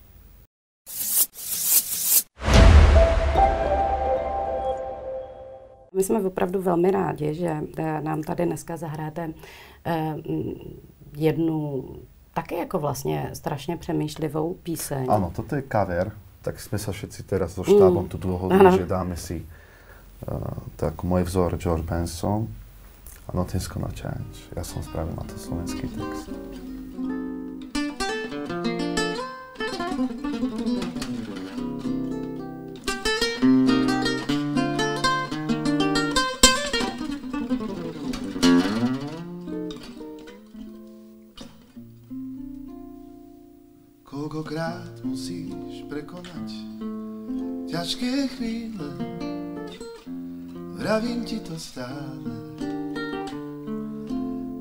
My 5.98 6.04
jsme 6.04 6.20
opravdu 6.22 6.62
velmi 6.62 6.92
rádi, 6.92 7.34
že 7.34 7.62
eh, 7.78 8.02
nám 8.02 8.24
tady 8.24 8.46
dneska 8.46 8.78
zahráte 8.78 9.34
eh, 9.86 10.16
jednu 11.18 11.84
také 12.38 12.56
jako 12.56 12.80
vlastně 12.80 13.30
strašně 13.34 13.78
přemýšlivou 13.78 14.54
píseň. 14.54 15.10
Áno, 15.10 15.34
toto 15.34 15.58
je 15.58 15.66
cover, 15.66 16.14
tak 16.46 16.62
sme 16.62 16.78
sa 16.78 16.94
všetci 16.94 17.26
teraz 17.26 17.58
so 17.58 17.66
štábom 17.66 18.06
mm. 18.06 18.12
tu 18.14 18.18
dohodli, 18.22 18.78
že 18.78 18.86
dáme 18.86 19.18
si 19.18 19.42
uh, 19.42 19.50
tak 20.78 21.02
môj 21.02 21.26
vzor 21.26 21.58
George 21.58 21.82
Benson 21.82 22.46
a 23.26 23.34
Nothing's 23.34 23.66
Gonna 23.66 23.90
Change. 23.90 24.54
Ja 24.54 24.62
som 24.62 24.86
spravil 24.86 25.18
na 25.18 25.26
to 25.26 25.34
slovenský 25.34 25.90
text. 25.90 26.30
Ťažké 47.88 48.28
chvíle, 48.36 48.90
vravím 50.76 51.24
ti 51.24 51.40
to 51.40 51.56
stále. 51.56 52.36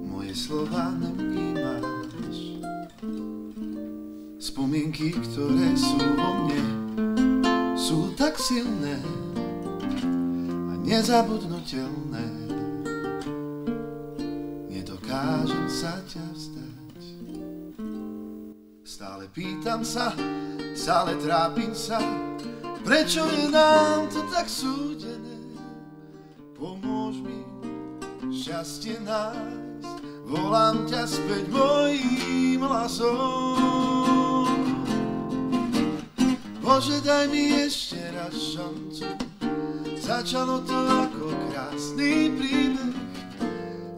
Moje 0.07 0.31
slova 0.37 0.95
nevnímáš, 0.95 2.63
spomienky, 4.39 5.11
ktoré 5.11 5.75
sú 5.75 5.99
vo 5.99 6.31
mne, 6.47 6.63
sú 7.75 8.15
tak 8.15 8.39
silné 8.39 9.03
a 10.71 10.73
nezabudnutelné. 10.87 12.27
Nedokážem 14.71 15.67
sa 15.67 15.99
Stále 19.27 19.43
pýtam 19.43 19.83
sa, 19.83 20.15
stále 20.79 21.19
trápim 21.19 21.75
sa, 21.75 21.99
Prečo 22.87 23.27
je 23.27 23.51
nám 23.51 24.07
to 24.07 24.23
tak 24.31 24.47
súdené? 24.47 25.59
Pomôž 26.55 27.19
mi 27.27 27.43
šťastie 28.31 29.03
nájsť, 29.03 29.99
volám 30.31 30.87
ťa 30.87 31.03
späť 31.11 31.43
mojím 31.51 32.63
hlasom. 32.63 34.47
Bože, 36.63 37.03
daj 37.03 37.27
mi 37.27 37.67
ešte 37.67 37.99
raz 38.15 38.31
šancu, 38.31 39.11
začalo 39.99 40.63
to 40.63 40.79
ako 40.87 41.35
krásny 41.51 42.31
príbeh. 42.31 42.95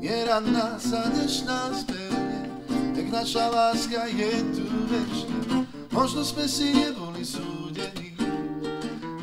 Neranná 0.00 0.80
sa 0.80 1.04
dnešná 1.12 1.76
zbehne, 1.84 2.27
tak 3.08 3.24
naša 3.24 3.48
láska 3.48 4.04
je 4.12 4.32
tu 4.52 4.68
večne. 4.84 5.64
Možno 5.88 6.20
sme 6.20 6.44
si 6.44 6.76
neboli 6.76 7.24
súdení, 7.24 8.12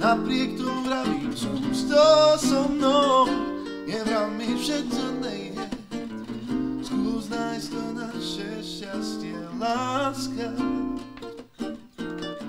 Napriek 0.01 0.57
tomu 0.57 0.89
vravím, 0.89 1.29
skús 1.37 1.85
to 1.85 2.09
so 2.41 2.65
mnou, 2.65 3.29
nevrav 3.85 4.33
mi, 4.33 4.57
že 4.57 4.81
to 4.89 5.05
nejde. 5.21 5.69
Skús 6.81 7.29
nájsť 7.29 7.67
to 7.69 7.83
naše 7.93 8.49
šťastie, 8.65 9.37
láska. 9.61 10.49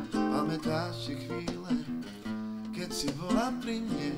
Pamätáš 0.09 1.12
tie 1.12 1.21
chvíle, 1.21 1.73
keď 2.73 2.88
si 2.97 3.12
bola 3.12 3.52
pri 3.61 3.85
mne, 3.85 4.12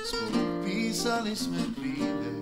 spolu 0.00 0.64
písali 0.64 1.36
sme 1.36 1.60
príbeh. 1.76 2.35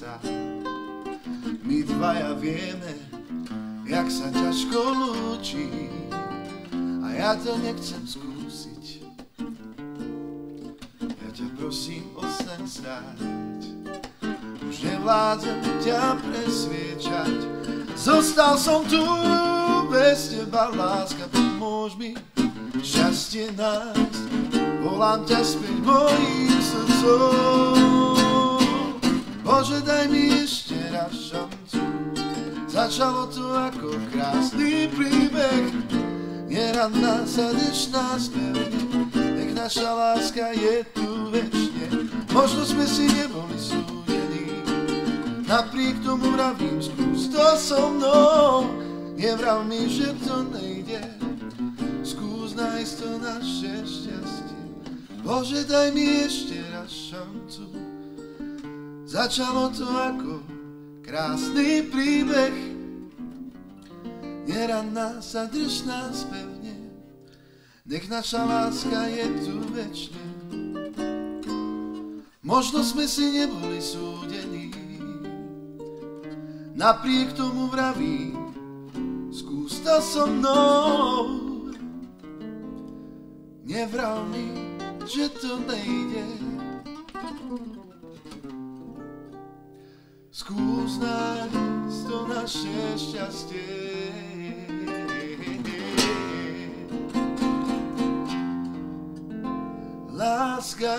Sa. 0.00 0.16
My 1.60 1.84
dvaja 1.84 2.32
vieme, 2.40 2.96
jak 3.84 4.08
sa 4.08 4.32
ťažko 4.32 4.80
lúči 4.96 5.68
a 7.04 7.12
ja 7.12 7.36
to 7.36 7.52
nechcem 7.60 8.00
skúsiť. 8.08 9.04
Ja 11.04 11.28
ťa 11.36 11.46
prosím, 11.60 12.16
ostaň 12.16 12.64
stáť, 12.64 13.20
už 14.72 14.76
nevládzem 14.88 15.60
ťa 15.84 16.16
presviečať. 16.16 17.36
Zostal 17.92 18.56
som 18.56 18.80
tu 18.88 19.04
bez 19.92 20.32
teba, 20.32 20.72
láska, 20.72 21.28
pomôž 21.28 21.92
mi 22.00 22.16
šťastie 22.80 23.52
nájsť. 23.52 24.24
Volám 24.80 25.28
ťa 25.28 25.44
späť 25.44 25.76
mojím 25.84 26.56
srdcom. 26.56 28.09
Bože, 29.50 29.82
daj 29.82 30.06
mi 30.14 30.30
ešte 30.30 30.78
raz 30.94 31.10
šancu. 31.10 31.82
Začalo 32.70 33.26
to 33.34 33.50
ako 33.50 33.98
krásny 34.14 34.86
príbeh. 34.94 35.74
Neradná 36.46 37.26
sa 37.26 37.50
dnešná 37.50 38.14
spevne, 38.14 38.70
nech 39.10 39.50
naša 39.50 39.90
láska 39.90 40.54
je 40.54 40.86
tu 40.94 41.34
večne. 41.34 42.14
Možno 42.30 42.62
sme 42.62 42.86
si 42.86 43.10
neboli 43.10 43.58
súdení, 43.58 44.54
napriek 45.50 45.98
tomu 46.06 46.30
vravím, 46.30 46.78
skús 46.78 47.26
to 47.34 47.42
so 47.58 47.90
mnou. 47.90 48.70
Nevrav 49.18 49.66
mi, 49.66 49.90
že 49.90 50.14
to 50.30 50.46
nejde, 50.46 51.02
skús 52.06 52.54
nájsť 52.54 52.92
to 53.02 53.10
naše 53.18 53.74
šťastie. 53.82 54.62
Bože, 55.26 55.66
daj 55.66 55.90
mi 55.90 56.06
ešte 56.22 56.62
raz 56.70 56.86
šancu. 56.86 57.79
Začalo 59.10 59.74
to 59.74 59.90
ako 59.90 60.38
krásny 61.02 61.82
príbeh. 61.90 62.54
Neranná 64.46 65.18
sa 65.18 65.50
drž 65.50 65.82
nás 65.82 66.22
pevne, 66.30 66.78
nech 67.90 68.06
naša 68.06 68.46
láska 68.46 69.10
je 69.10 69.26
tu 69.42 69.58
večne. 69.74 70.26
Možno 72.46 72.86
sme 72.86 73.10
si 73.10 73.34
neboli 73.34 73.82
súdení, 73.82 74.70
napriek 76.78 77.34
tomu 77.34 77.66
vravím, 77.66 78.38
skús 79.34 79.82
to 79.82 79.98
so 79.98 80.30
mnou. 80.30 81.50
Nevral 83.66 84.22
mi, 84.30 84.54
že 85.02 85.34
to 85.34 85.58
nejde. 85.66 86.50
Skús 90.30 91.02
nájsť 91.02 91.98
to 92.06 92.18
naše 92.30 92.78
šťastie. 92.94 93.66
Láska. 100.14 100.94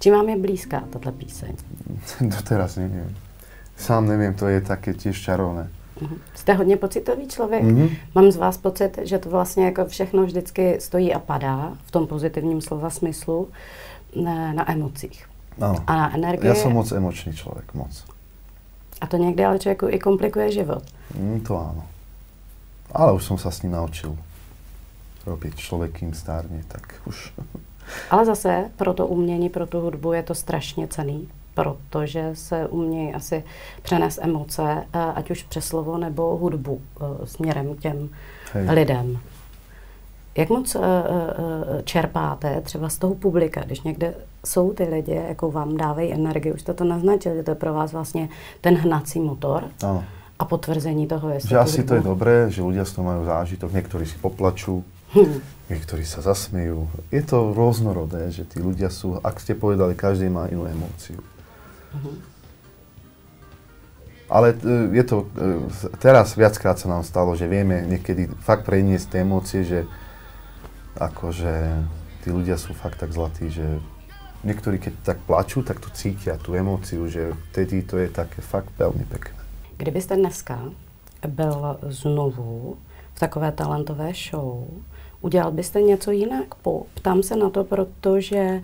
Či 0.00 0.08
vám 0.08 0.32
je 0.32 0.36
blízká 0.40 0.88
tato 0.88 1.12
píseň? 1.12 1.52
Doteraz 2.32 2.80
neviem. 2.80 3.12
Sám 3.76 4.08
neviem, 4.08 4.32
to 4.32 4.48
je 4.48 4.64
také 4.64 4.96
tiež 4.96 5.20
čarovné. 5.20 5.68
Mhm. 5.68 5.81
Jste 6.34 6.52
hodně 6.52 6.76
pocitový 6.76 7.28
člověk. 7.28 7.62
Mhm. 7.62 7.88
Mám 8.14 8.30
z 8.32 8.36
vás 8.36 8.56
pocit, 8.56 8.98
že 9.02 9.18
to 9.18 9.30
vlastně 9.30 9.64
jako 9.64 9.84
všechno 9.84 10.24
vždycky 10.24 10.80
stojí 10.80 11.14
a 11.14 11.18
padá 11.18 11.76
v 11.84 11.90
tom 11.90 12.06
pozitivním 12.06 12.60
slova 12.60 12.90
smyslu 12.90 13.48
na, 14.16 14.52
na 14.52 14.70
emocích. 14.72 15.32
Áno. 15.60 15.84
A 15.86 15.92
na 15.96 16.06
energie. 16.16 16.48
Ja 16.48 16.56
som 16.56 16.72
moc 16.72 16.88
emočný 16.88 17.36
človek, 17.36 17.76
moc. 17.76 17.92
A 19.00 19.06
to 19.06 19.16
někdy 19.16 19.44
ale 19.44 19.58
člověku 19.58 19.88
i 19.88 19.98
komplikuje 19.98 20.52
život. 20.52 20.82
Mm, 21.18 21.40
to 21.40 21.58
áno. 21.58 21.84
Ale 22.92 23.12
už 23.12 23.24
som 23.24 23.38
sa 23.40 23.50
s 23.50 23.64
ním 23.64 23.72
naučil 23.72 24.16
robiť. 25.24 25.54
Človek, 25.56 25.90
kým 26.02 26.12
stárne, 26.14 26.64
tak 26.68 27.00
už... 27.04 27.32
Ale 28.12 28.24
zase 28.24 28.70
pro 28.76 28.94
to 28.94 29.06
umění, 29.06 29.48
pro 29.48 29.66
tu 29.66 29.80
hudbu 29.80 30.12
je 30.12 30.22
to 30.22 30.34
strašně 30.34 30.88
cený, 30.88 31.28
protože 31.54 32.30
se 32.34 32.66
umějí 32.66 33.14
asi 33.14 33.44
přenést 33.82 34.18
emoce, 34.22 34.84
eh, 34.92 34.98
ať 35.14 35.30
už 35.30 35.42
přes 35.42 35.64
slovo 35.66 35.98
nebo 35.98 36.36
hudbu 36.36 36.80
eh, 36.80 37.26
směrem 37.26 37.74
k 37.74 37.80
těm 37.80 38.08
Hej. 38.52 38.68
lidem. 38.70 39.18
Jak 40.36 40.48
moc 40.48 40.74
uh, 40.74 40.82
čerpáte 41.84 42.60
třeba 42.60 42.88
z 42.88 42.98
toho 42.98 43.14
publika, 43.14 43.60
když 43.60 43.80
někde 43.82 44.14
jsou 44.46 44.72
ty 44.72 44.84
lidi, 44.84 45.20
jakou 45.28 45.50
vám 45.50 45.76
dávají 45.76 46.12
energii, 46.12 46.52
už 46.52 46.60
jste 46.60 46.74
to 46.74 46.84
naznačil, 46.84 47.34
že 47.34 47.42
to 47.42 47.50
je 47.50 47.54
pro 47.54 47.74
vás 47.74 47.92
vlastně 47.92 48.28
ten 48.60 48.74
hnací 48.76 49.20
motor 49.20 49.64
Áno. 49.82 50.04
a 50.38 50.44
potvrzení 50.44 51.06
toho, 51.06 51.28
jestli 51.30 51.48
Že 51.48 51.58
asi 51.58 51.82
to 51.84 51.94
je 51.94 52.00
hudbu- 52.00 52.08
dobré, 52.08 52.50
že 52.50 52.62
ľudia 52.62 52.84
z 52.84 52.92
toho 52.96 53.04
majú 53.12 53.24
zážitok. 53.28 53.72
Niektorí 53.76 54.04
si 54.08 54.16
poplačú, 54.24 54.80
Hm. 55.12 55.40
niektorí 55.68 56.04
sa 56.08 56.24
zasmejú. 56.24 56.88
Je 57.12 57.20
to 57.22 57.52
rôznorodé, 57.52 58.32
že 58.32 58.48
tí 58.48 58.56
ľudia 58.64 58.88
sú, 58.88 59.20
ak 59.20 59.36
ste 59.36 59.52
povedali, 59.52 59.92
každý 59.92 60.32
má 60.32 60.48
inú 60.48 60.64
emóciu. 60.64 61.20
Ale 64.32 64.56
e, 64.56 64.96
je 64.96 65.04
to, 65.04 65.28
e, 65.36 65.98
teraz 66.00 66.32
viackrát 66.32 66.80
sa 66.80 66.88
nám 66.88 67.04
stalo, 67.04 67.36
že 67.36 67.44
vieme 67.44 67.84
niekedy 67.84 68.32
fakt 68.40 68.64
preniesť 68.64 69.06
tie 69.12 69.20
emócie, 69.20 69.60
že 69.60 69.84
akože 70.96 71.52
tí 72.24 72.28
ľudia 72.32 72.56
sú 72.56 72.72
fakt 72.72 73.00
tak 73.00 73.12
zlatí, 73.12 73.52
že 73.52 73.64
niektorí 74.40 74.78
keď 74.78 74.94
tak 75.02 75.18
plačú, 75.28 75.60
tak 75.60 75.84
to 75.84 75.90
cítia, 75.92 76.40
tú 76.40 76.54
emóciu, 76.56 77.04
že 77.08 77.36
vtedy 77.52 77.84
to 77.84 77.98
je 77.98 78.08
také 78.08 78.40
fakt 78.40 78.72
veľmi 78.78 79.04
pekné. 79.04 79.38
Kdybyste 79.76 80.16
dneska 80.16 80.58
byl 81.28 81.78
znovu 81.82 82.76
v 83.14 83.18
takové 83.20 83.52
talentové 83.52 84.12
show, 84.14 84.66
udělal 85.20 85.52
byste 85.52 85.82
něco 85.82 86.10
jinak? 86.10 86.54
Ptám 86.94 87.22
se 87.22 87.36
na 87.36 87.50
to, 87.50 87.64
protože 87.64 88.60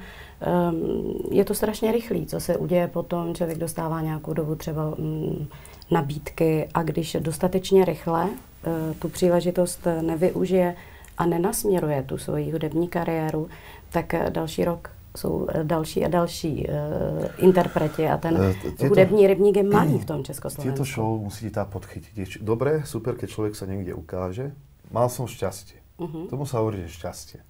je 1.31 1.45
to 1.45 1.55
strašně 1.55 1.93
rychlý, 1.93 2.27
co 2.27 2.41
se 2.41 2.57
uděje 2.57 2.89
potom, 2.89 3.35
člověk 3.35 3.59
dostává 3.59 4.01
nějakou 4.01 4.33
dobu 4.33 4.55
třeba 4.55 4.95
um, 4.99 5.49
nabídky 5.91 6.69
a 6.75 6.83
když 6.83 7.17
dostatečně 7.21 7.85
rychle 7.85 8.25
uh, 8.25 8.95
tu 8.99 9.09
příležitost 9.09 9.87
eh, 9.87 10.03
nevyužije 10.03 10.77
a 11.19 11.27
nenasměruje 11.27 12.03
tu 12.03 12.19
svoji 12.19 12.51
hudební 12.51 12.89
kariéru, 12.89 13.49
tak 13.91 14.15
eh, 14.15 14.31
další 14.31 14.65
rok 14.65 14.91
jsou 15.17 15.47
eh, 15.51 15.65
další 15.65 16.05
a 16.05 16.09
další 16.09 16.67
uh, 16.69 17.27
interpreti 17.39 18.09
a 18.09 18.17
ten 18.17 18.37
Eh, 18.37 18.55
tieto- 18.63 18.89
hudební 18.89 19.27
rybník 19.27 19.57
je 19.57 19.63
malý 19.63 19.99
v 19.99 20.05
tom 20.05 20.25
Československu. 20.29 20.85
Tieto 20.85 20.85
show 20.85 21.19
musíte 21.19 21.51
tá 21.51 21.65
podchytiť. 21.67 22.15
Je 22.15 22.27
dobré, 22.39 22.87
super, 22.87 23.19
keď 23.19 23.29
človek 23.31 23.55
sa 23.59 23.67
niekde 23.67 23.97
ukáže. 23.97 24.55
Mal 24.95 25.11
som 25.11 25.27
šťastie. 25.27 25.83
Mhm. 25.99 26.31
Tomu 26.31 26.47
sa 26.47 26.63
hovorí, 26.63 26.87
že 26.87 26.95
šťastie. 26.95 27.48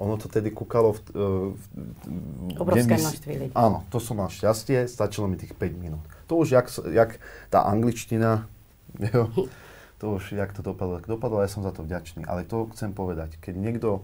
Ono 0.00 0.16
to 0.16 0.32
tedy 0.32 0.48
kúkalo 0.48 0.96
v, 0.96 1.00
e, 1.12 1.26
v, 1.52 1.62
v 2.48 2.56
Obrovské 2.56 2.96
deň- 2.96 3.04
množství 3.04 3.32
lidí. 3.36 3.52
Áno, 3.52 3.84
to 3.92 4.00
som 4.00 4.16
mal 4.16 4.32
šťastie, 4.32 4.88
stačilo 4.88 5.28
mi 5.28 5.36
tých 5.36 5.52
5 5.52 5.76
minút. 5.76 6.00
To 6.32 6.40
už, 6.40 6.56
jak, 6.56 6.72
jak 6.88 7.20
tá 7.52 7.68
angličtina, 7.68 8.48
jo, 9.12 9.28
to 10.00 10.16
už, 10.16 10.32
jak 10.32 10.56
to 10.56 10.64
dopadlo, 10.64 11.04
tak 11.04 11.06
dopadlo, 11.12 11.44
ja 11.44 11.52
som 11.52 11.60
za 11.60 11.76
to 11.76 11.84
vďačný. 11.84 12.24
Ale 12.24 12.48
to 12.48 12.72
chcem 12.72 12.96
povedať, 12.96 13.36
keď 13.44 13.60
niekto, 13.60 14.00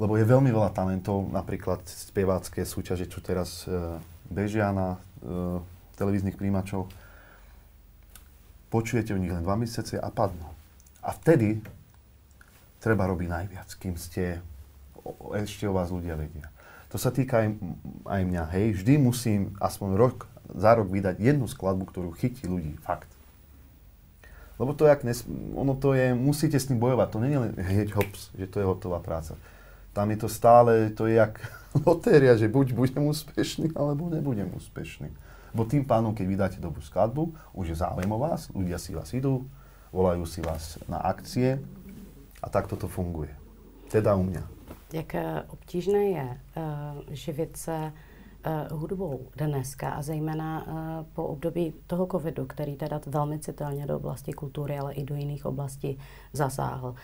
lebo 0.00 0.16
je 0.16 0.24
veľmi 0.24 0.48
veľa 0.48 0.72
talentov, 0.72 1.28
napríklad 1.28 1.84
spievácké 1.84 2.64
súťaže, 2.64 3.12
čo 3.12 3.20
teraz 3.20 3.68
e, 3.68 4.00
bežia 4.32 4.72
na 4.72 4.96
e, 5.20 5.60
televíznych 6.00 6.40
príjimačov, 6.40 6.88
počujete 8.72 9.12
o 9.12 9.20
nich 9.20 9.28
len 9.28 9.44
dva 9.44 9.60
mesiace 9.60 10.00
a 10.00 10.08
padnú. 10.08 10.48
A 11.04 11.12
vtedy 11.12 11.60
treba 12.80 13.04
robiť 13.04 13.28
najviac, 13.28 13.68
kým 13.76 14.00
ste, 14.00 14.40
ešte 15.38 15.66
o 15.66 15.76
vás 15.76 15.90
ľudia 15.90 16.14
vedia. 16.14 16.52
To 16.92 17.00
sa 17.00 17.08
týka 17.08 17.40
aj, 17.40 17.48
aj 18.04 18.22
mňa, 18.28 18.42
hej, 18.52 18.66
vždy 18.76 19.00
musím 19.00 19.56
aspoň 19.58 19.90
rok, 19.96 20.28
za 20.52 20.76
rok 20.76 20.92
vydať 20.92 21.16
jednu 21.16 21.48
skladbu, 21.48 21.88
ktorú 21.88 22.10
chytí 22.12 22.44
ľudí, 22.44 22.76
fakt. 22.84 23.08
Lebo 24.60 24.76
to, 24.76 24.84
jak 24.84 25.00
nes, 25.02 25.24
ono 25.56 25.72
to 25.72 25.96
je, 25.96 26.12
musíte 26.12 26.60
s 26.60 26.68
tým 26.68 26.76
bojovať, 26.76 27.08
to 27.08 27.18
nie 27.24 27.32
je 27.32 27.40
len 27.40 27.52
hneď 27.56 27.88
hops, 27.96 28.30
že 28.36 28.46
to 28.46 28.60
je 28.60 28.68
hotová 28.68 29.00
práca. 29.00 29.40
Tam 29.96 30.08
je 30.12 30.20
to 30.20 30.28
stále, 30.28 30.92
to 30.92 31.08
je 31.08 31.16
jak 31.16 31.40
lotéria, 31.88 32.36
že 32.36 32.52
buď 32.52 32.76
budem 32.76 33.08
úspešný, 33.08 33.72
alebo 33.72 34.12
nebudem 34.12 34.52
úspešný. 34.52 35.08
Bo 35.52 35.68
tým 35.68 35.84
pánom, 35.84 36.16
keď 36.16 36.26
vydáte 36.28 36.58
dobrú 36.60 36.80
skladbu, 36.84 37.32
už 37.52 37.72
je 37.72 37.76
záujem 37.80 38.08
o 38.08 38.18
vás, 38.20 38.48
ľudia 38.52 38.80
si 38.80 38.92
vás 38.92 39.12
idú, 39.12 39.44
volajú 39.92 40.24
si 40.24 40.40
vás 40.40 40.80
na 40.88 40.96
akcie 41.00 41.60
a 42.40 42.46
takto 42.48 42.76
to 42.76 42.88
funguje. 42.88 43.32
Teda 43.92 44.16
u 44.16 44.24
mňa. 44.24 44.61
Jak 44.92 45.14
eh, 45.14 45.42
obtížné 45.48 46.04
je 46.04 46.26
uh, 46.56 46.62
živit 47.08 47.56
se 47.56 47.92
uh, 48.72 48.80
hudbou 48.80 49.26
dneska 49.36 49.90
a 49.90 50.02
zejména 50.02 50.66
po 51.12 51.24
období 51.24 51.74
toho 51.86 52.06
covidu, 52.06 52.46
který 52.46 52.76
teda 52.76 53.00
velmi 53.06 53.38
citelně 53.38 53.86
do 53.86 53.96
oblasti 53.96 54.32
kultury, 54.32 54.78
ale 54.78 54.94
i 54.94 55.04
do 55.04 55.14
jiných 55.14 55.46
oblastí 55.46 55.98
zasáhl. 56.32 56.94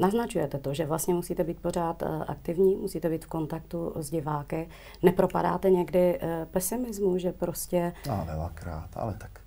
Naznačujete 0.00 0.58
to, 0.58 0.74
že 0.74 0.86
vlastně 0.86 1.14
musíte 1.14 1.44
být 1.44 1.60
pořád 1.60 2.02
aktivní, 2.26 2.76
musíte 2.76 3.10
být 3.10 3.24
v 3.24 3.28
kontaktu 3.28 3.92
s 3.96 4.10
diváky. 4.10 4.68
Nepropadáte 5.02 5.70
někdy 5.70 6.20
pesimismu, 6.50 7.18
že 7.18 7.32
prostě... 7.32 7.92
No, 8.06 8.26
veľakrát, 8.26 8.88
ale 8.96 9.14
tak. 9.14 9.40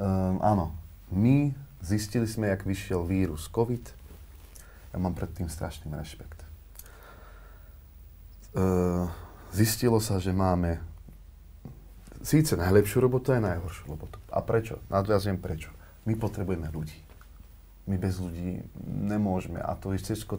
Um, 0.00 0.38
áno, 0.40 0.72
my 1.12 1.52
zistili 1.82 2.24
sme, 2.24 2.48
jak 2.48 2.64
vyšiel 2.64 3.04
vírus 3.04 3.50
COVID. 3.52 3.92
Ja 4.94 4.98
mám 4.98 5.12
pred 5.12 5.28
tým 5.34 5.48
strašný 5.48 5.92
rešpekt. 5.92 6.49
Uh, 8.50 9.06
zistilo 9.54 10.02
sa, 10.02 10.18
že 10.18 10.34
máme 10.34 10.82
síce 12.20 12.58
najlepšiu 12.58 13.00
robotu 13.00 13.30
aj 13.30 13.46
najhoršiu 13.46 13.84
robotu. 13.86 14.18
A 14.30 14.42
prečo? 14.42 14.82
Nadviazujem 14.90 15.38
prečo. 15.38 15.70
My 16.04 16.18
potrebujeme 16.18 16.68
ľudí. 16.72 16.98
My 17.88 17.96
bez 17.96 18.18
ľudí 18.18 18.62
nemôžeme. 18.86 19.58
A 19.62 19.74
to 19.74 19.94
je 19.94 20.02
všetko 20.02 20.38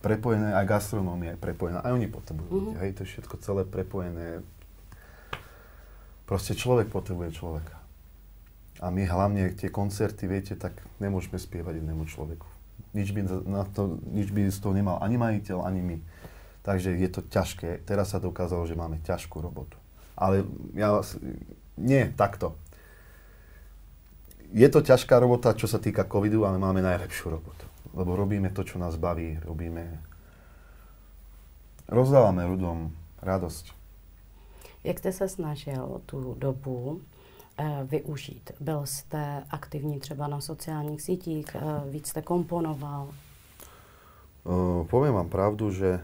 prepojené, 0.00 0.56
aj 0.56 0.66
gastronómia 0.68 1.36
je 1.36 1.40
prepojená. 1.40 1.84
Aj 1.84 1.92
oni 1.92 2.08
potrebujú 2.10 2.48
mm-hmm. 2.48 2.66
ľudí. 2.72 2.80
Hej, 2.80 2.90
to 2.96 3.00
je 3.04 3.10
všetko 3.16 3.34
celé 3.44 3.62
prepojené. 3.68 4.44
Proste 6.24 6.54
človek 6.54 6.88
potrebuje 6.88 7.36
človeka. 7.36 7.76
A 8.80 8.88
my 8.88 9.04
hlavne 9.04 9.52
tie 9.52 9.68
koncerty, 9.68 10.24
viete, 10.24 10.56
tak 10.56 10.72
nemôžeme 11.02 11.36
spievať 11.36 11.84
jednému 11.84 12.08
človeku. 12.08 12.48
Nič 12.96 13.12
by, 13.12 13.20
na 13.44 13.68
to, 13.68 14.00
nič 14.08 14.32
by 14.32 14.48
z 14.48 14.58
toho 14.58 14.72
nemal 14.72 14.96
ani 15.04 15.20
majiteľ, 15.20 15.62
ani 15.62 15.80
my. 15.84 15.96
Takže 16.62 16.92
je 16.92 17.08
to 17.08 17.20
ťažké. 17.24 17.84
Teraz 17.88 18.12
sa 18.12 18.20
dokázalo, 18.20 18.68
že 18.68 18.76
máme 18.76 19.00
ťažkú 19.00 19.40
robotu. 19.40 19.80
Ale 20.16 20.44
ja. 20.76 21.00
Nie, 21.80 22.12
takto. 22.12 22.60
Je 24.52 24.68
to 24.68 24.84
ťažká 24.84 25.16
robota, 25.16 25.56
čo 25.56 25.64
sa 25.64 25.80
týka 25.80 26.04
covidu, 26.04 26.44
ale 26.44 26.60
máme 26.60 26.84
najlepšiu 26.84 27.32
robotu. 27.32 27.64
Lebo 27.96 28.12
robíme 28.12 28.52
to, 28.52 28.66
čo 28.66 28.76
nás 28.76 29.00
baví. 29.00 29.40
Robíme... 29.40 30.04
Rozdávame 31.88 32.46
ľuďom 32.46 32.92
radosť. 33.24 33.80
Jak 34.84 34.98
jste 34.98 35.12
se 35.12 35.28
snažil 35.28 36.00
tu 36.06 36.34
dobu 36.38 37.00
eh, 37.58 37.80
využít? 37.84 38.50
Byl 38.60 38.86
jste 38.86 39.44
aktivní 39.50 40.00
třeba 40.00 40.28
na 40.28 40.40
sociálních 40.40 41.02
sítích, 41.02 41.46
eh, 41.54 41.90
víc 41.90 42.08
jste 42.08 42.22
komponoval? 42.22 43.08
Uh, 44.40 44.88
poviem 44.88 45.14
vám 45.14 45.28
pravdu, 45.28 45.68
že 45.68 46.00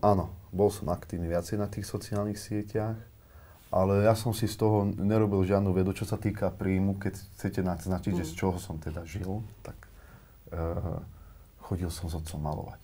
áno, 0.00 0.32
bol 0.52 0.72
som 0.72 0.88
aktívny 0.88 1.28
viacej 1.28 1.60
na 1.60 1.68
tých 1.68 1.84
sociálnych 1.84 2.40
sieťach, 2.40 2.96
ale 3.68 4.08
ja 4.08 4.16
som 4.16 4.32
si 4.32 4.48
z 4.48 4.56
toho 4.56 4.88
nerobil 4.88 5.44
žiadnu 5.44 5.74
vedu, 5.74 5.92
čo 5.92 6.08
sa 6.08 6.16
týka 6.16 6.48
príjmu, 6.54 6.96
keď 6.96 7.18
chcete 7.36 7.60
naznačiť, 7.60 8.12
mm. 8.14 8.18
že 8.22 8.24
z 8.24 8.32
mm. 8.32 8.38
čoho 8.38 8.56
som 8.56 8.80
teda 8.80 9.04
žil, 9.04 9.44
tak 9.60 9.76
uh, 10.54 11.02
chodil 11.66 11.90
som 11.92 12.08
s 12.08 12.16
otcom 12.16 12.40
malovať. 12.40 12.80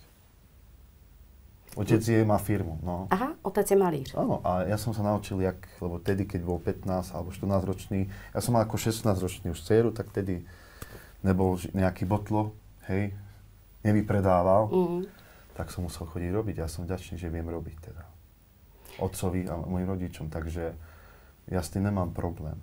Otec 1.73 2.05
je, 2.05 2.21
má 2.29 2.37
firmu, 2.37 2.77
no. 2.85 3.09
Aha, 3.09 3.33
otec 3.41 3.65
je 3.65 3.77
malíř. 3.81 4.13
Áno, 4.21 4.45
a 4.45 4.69
ja 4.69 4.77
som 4.77 4.93
sa 4.93 5.01
naučil, 5.01 5.41
jak, 5.41 5.57
lebo 5.81 5.97
tedy, 5.97 6.29
keď 6.29 6.45
bol 6.45 6.61
15 6.61 7.17
alebo 7.17 7.33
14 7.33 7.65
ročný, 7.65 8.13
ja 8.37 8.45
som 8.45 8.53
mal 8.53 8.69
ako 8.69 8.77
16 8.77 9.09
ročný 9.17 9.57
už 9.57 9.65
dceru, 9.65 9.89
tak 9.89 10.13
tedy 10.13 10.45
nebol 11.25 11.57
nejaký 11.73 12.05
botlo, 12.05 12.53
hej, 12.93 13.17
nevypredával. 13.81 14.69
Mm 14.69 15.22
tak 15.53 15.69
som 15.69 15.85
musel 15.85 16.09
chodiť 16.09 16.31
robiť. 16.33 16.57
Ja 16.65 16.69
som 16.69 16.85
vďačný, 16.89 17.21
že 17.21 17.29
viem 17.29 17.45
robiť 17.45 17.77
teda. 17.93 18.05
Otcovi 19.01 19.49
a 19.49 19.57
mojim 19.57 19.89
rodičom, 19.89 20.29
takže 20.29 20.77
ja 21.49 21.61
s 21.61 21.73
tým 21.73 21.89
nemám 21.89 22.13
problém. 22.13 22.61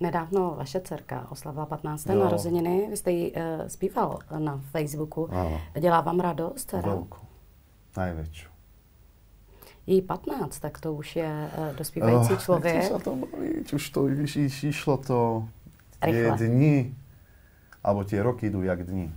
Nedávno 0.00 0.54
vaše 0.56 0.80
dcerka 0.80 1.28
oslavila 1.30 1.66
15. 1.66 2.06
Jo. 2.06 2.24
narozeniny, 2.24 2.86
vy 2.90 2.96
jste 2.96 3.10
ji 3.10 3.32
uh, 3.32 3.68
zpíval 3.68 4.18
na 4.38 4.60
Facebooku. 4.72 5.28
Áno. 5.32 5.60
Dělá 5.80 6.00
vám 6.00 6.20
radost? 6.20 6.64
Teda? 6.70 6.98
Najväčšiu. 7.96 8.48
Jí 9.86 10.02
15, 10.02 10.58
tak 10.58 10.80
to 10.80 10.94
už 10.94 11.16
je 11.16 11.50
uh, 11.58 11.76
dospívající 11.76 12.32
oh, 12.32 12.38
člověk. 12.38 12.84
sa 12.84 12.98
to 12.98 13.16
baviť, 13.16 13.72
už 13.72 13.84
to 13.90 14.00
išlo 14.68 14.96
to 14.96 15.48
Rýchle. 16.04 16.12
tie 16.12 16.48
dni, 16.48 16.94
alebo 17.82 18.04
tie 18.04 18.22
roky 18.22 18.52
idú 18.52 18.62
jak 18.62 18.84
dni 18.84 19.10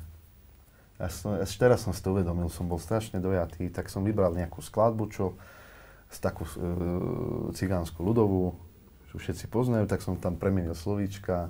ja 1.02 1.10
som, 1.10 1.34
až 1.34 1.50
teraz 1.58 1.82
som 1.82 1.92
si 1.98 2.02
to 2.06 2.14
uvedomil, 2.14 2.46
som 2.54 2.70
bol 2.70 2.78
strašne 2.78 3.18
dojatý, 3.18 3.74
tak 3.74 3.90
som 3.90 4.06
vybral 4.06 4.38
nejakú 4.38 4.62
skladbu, 4.62 5.10
čo 5.10 5.34
z 6.14 6.18
takú 6.22 6.46
e, 6.46 6.54
cigánsku 7.58 7.98
ľudovú, 8.06 8.54
čo 9.10 9.18
všetci 9.18 9.50
poznajú, 9.50 9.90
tak 9.90 10.06
som 10.06 10.14
tam 10.20 10.38
premenil 10.38 10.78
slovíčka 10.78 11.50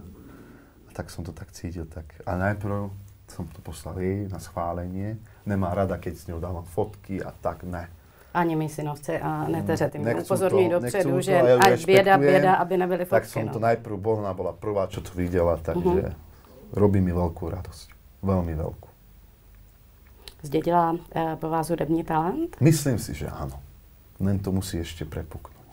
a 0.87 0.89
tak 0.95 1.11
som 1.11 1.27
to 1.27 1.35
tak 1.35 1.51
cítil. 1.51 1.83
Tak. 1.83 2.23
A 2.23 2.39
najprv 2.39 2.93
som 3.27 3.43
to 3.51 3.59
poslal 3.59 3.99
jej 3.99 4.27
na 4.31 4.39
schválenie. 4.39 5.19
Nemá 5.43 5.75
rada, 5.75 5.99
keď 5.99 6.13
s 6.15 6.27
ňou 6.31 6.39
dávam 6.39 6.63
fotky 6.63 7.19
a 7.19 7.35
tak, 7.35 7.67
ne. 7.67 7.91
Ani 8.31 8.55
my 8.55 8.69
synovce 8.71 9.19
a 9.19 9.43
neteře, 9.47 9.89
tým 9.89 10.07
upozorňují 10.07 10.69
dopředu, 10.69 11.21
že 11.21 11.35
ať 11.35 11.85
bieda, 11.85 12.17
bieda, 12.17 12.53
aby 12.63 12.77
nebyly 12.77 13.03
fotky. 13.03 13.19
Tak 13.19 13.25
som 13.27 13.43
no. 13.45 13.51
to 13.51 13.59
najprv, 13.59 13.99
Bohna 13.99 14.31
bola 14.31 14.55
prvá, 14.55 14.87
čo 14.87 15.03
to 15.03 15.11
videla, 15.11 15.59
takže 15.59 16.07
uh-huh. 16.07 16.15
robí 16.71 17.03
mi 17.03 17.11
veľkú 17.11 17.43
radosť. 17.51 17.87
Veľmi 18.23 18.55
veľkú. 18.55 18.90
Zdědila 20.41 20.91
uh, 20.91 20.99
po 21.35 21.49
vás 21.49 21.69
hudební 21.69 22.03
talent? 22.03 22.57
Myslím 22.61 22.99
si, 22.99 23.13
že 23.13 23.29
áno. 23.29 23.61
Len 24.17 24.41
to 24.41 24.49
musí 24.49 24.81
ešte 24.81 25.05
prepuknúť. 25.05 25.69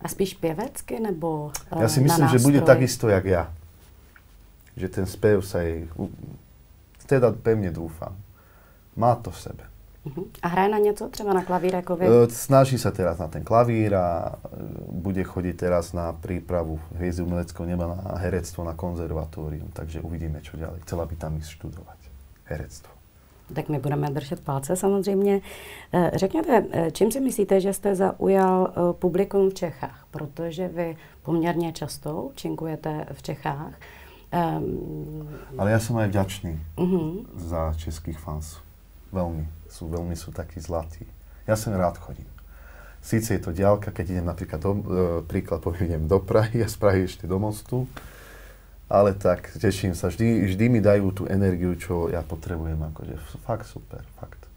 A 0.00 0.06
spíš 0.08 0.34
pěvecky 0.38 1.00
nebo 1.00 1.50
uh, 1.74 1.82
Ja 1.82 1.90
si 1.90 1.98
myslím, 2.00 2.30
že 2.30 2.38
bude 2.38 2.62
takisto, 2.62 3.10
jak 3.10 3.26
ja. 3.26 3.44
Že 4.78 4.88
ten 4.88 5.06
spev 5.06 5.42
sa 5.42 5.66
jej... 5.66 5.90
Teda 7.10 7.34
pevne 7.34 7.74
dúfam. 7.74 8.14
Má 8.94 9.18
to 9.18 9.34
v 9.34 9.38
sebe. 9.50 9.64
Uh-huh. 10.06 10.30
A 10.42 10.48
hraje 10.48 10.68
na 10.68 10.78
něco, 10.78 11.08
třeba 11.08 11.34
na 11.34 11.44
klavír 11.44 11.74
jako 11.74 11.96
vy? 11.96 12.06
Uh, 12.06 12.30
snaží 12.30 12.78
sa 12.78 12.94
teraz 12.94 13.18
na 13.18 13.28
ten 13.28 13.42
klavír 13.42 13.94
a 13.94 14.38
bude 14.86 15.20
chodiť 15.26 15.54
teraz 15.58 15.92
na 15.92 16.14
prípravu 16.14 16.80
Hviezdy 16.94 17.26
umeleckého 17.26 17.66
neba 17.66 17.90
na 17.90 18.16
herectvo 18.22 18.64
na 18.64 18.72
konzervatórium, 18.72 19.68
takže 19.74 20.00
uvidíme, 20.00 20.40
čo 20.40 20.56
ďalej. 20.56 20.86
Chcela 20.86 21.04
by 21.04 21.14
tam 21.18 21.36
ísť 21.36 21.50
študovať 21.58 22.00
herectvo 22.48 22.99
tak 23.54 23.68
my 23.68 23.78
budeme 23.78 24.10
držet 24.10 24.40
palce 24.40 24.76
samozřejmě. 24.76 25.40
Eh, 25.92 26.10
řekněte, 26.14 26.64
eh, 26.72 26.90
čím 26.90 27.10
si 27.10 27.20
myslíte, 27.20 27.60
že 27.60 27.72
jste 27.72 27.94
zaujal 27.94 28.70
eh, 28.70 28.92
publikum 28.92 29.50
v 29.50 29.54
Čechách? 29.54 30.06
Protože 30.10 30.68
vy 30.68 30.96
poměrně 31.22 31.72
často 31.72 32.22
účinkujete 32.22 33.06
v 33.12 33.22
Čechách. 33.22 33.72
Um, 34.30 35.26
Ale 35.58 35.74
ja 35.74 35.82
som 35.82 35.98
aj 35.98 36.14
vďačný 36.14 36.54
uh-huh. 36.78 37.26
za 37.34 37.74
českých 37.74 38.14
fans. 38.14 38.62
Veľmi. 39.10 39.42
Sú, 39.66 39.90
veľmi 39.90 40.14
sú 40.14 40.30
takí 40.30 40.62
zlatí. 40.62 41.02
Ja 41.50 41.58
sem 41.58 41.74
rád 41.74 41.98
chodím. 41.98 42.30
Síce 43.02 43.34
je 43.34 43.42
to 43.42 43.50
diálka, 43.50 43.90
keď 43.90 44.06
idem 44.14 44.30
napríklad 44.30 44.62
do, 44.62 44.72
príklad 45.26 45.58
poviem, 45.58 46.06
do 46.06 46.22
Prahy 46.22 46.62
a 46.62 46.70
z 46.70 46.78
Prahy 46.78 47.10
ešte 47.10 47.26
do 47.26 47.42
Mostu, 47.42 47.90
ale 48.90 49.14
tak, 49.14 49.54
teším 49.54 49.94
sa. 49.94 50.10
Vždy, 50.10 50.50
vždy 50.50 50.64
mi 50.68 50.80
dajú 50.82 51.14
tú 51.14 51.22
energiu, 51.30 51.78
čo 51.78 52.10
ja 52.10 52.26
potrebujem. 52.26 52.82
Akože 52.90 53.14
fakt 53.46 53.70
super, 53.70 54.02
fakt. 54.18 54.50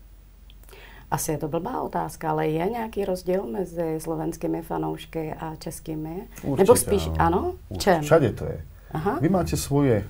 Asi 1.14 1.38
je 1.38 1.46
to 1.46 1.48
blbá 1.48 1.78
otázka, 1.86 2.34
ale 2.34 2.50
je 2.50 2.66
nějaký 2.66 3.06
rozdíl 3.06 3.46
mezi 3.46 4.02
slovenskými 4.02 4.66
fanoušky 4.66 5.34
a 5.38 5.54
českými? 5.56 6.26
Určite, 6.42 6.62
Nebo 6.66 6.74
spíš 6.74 7.04
áno. 7.22 7.54
ano? 7.70 7.78
Čem? 7.78 8.02
Všade 8.02 8.34
to 8.34 8.46
je. 8.50 8.60
Aha. 8.98 9.22
Vy 9.22 9.30
máte 9.30 9.54
svoje 9.54 10.02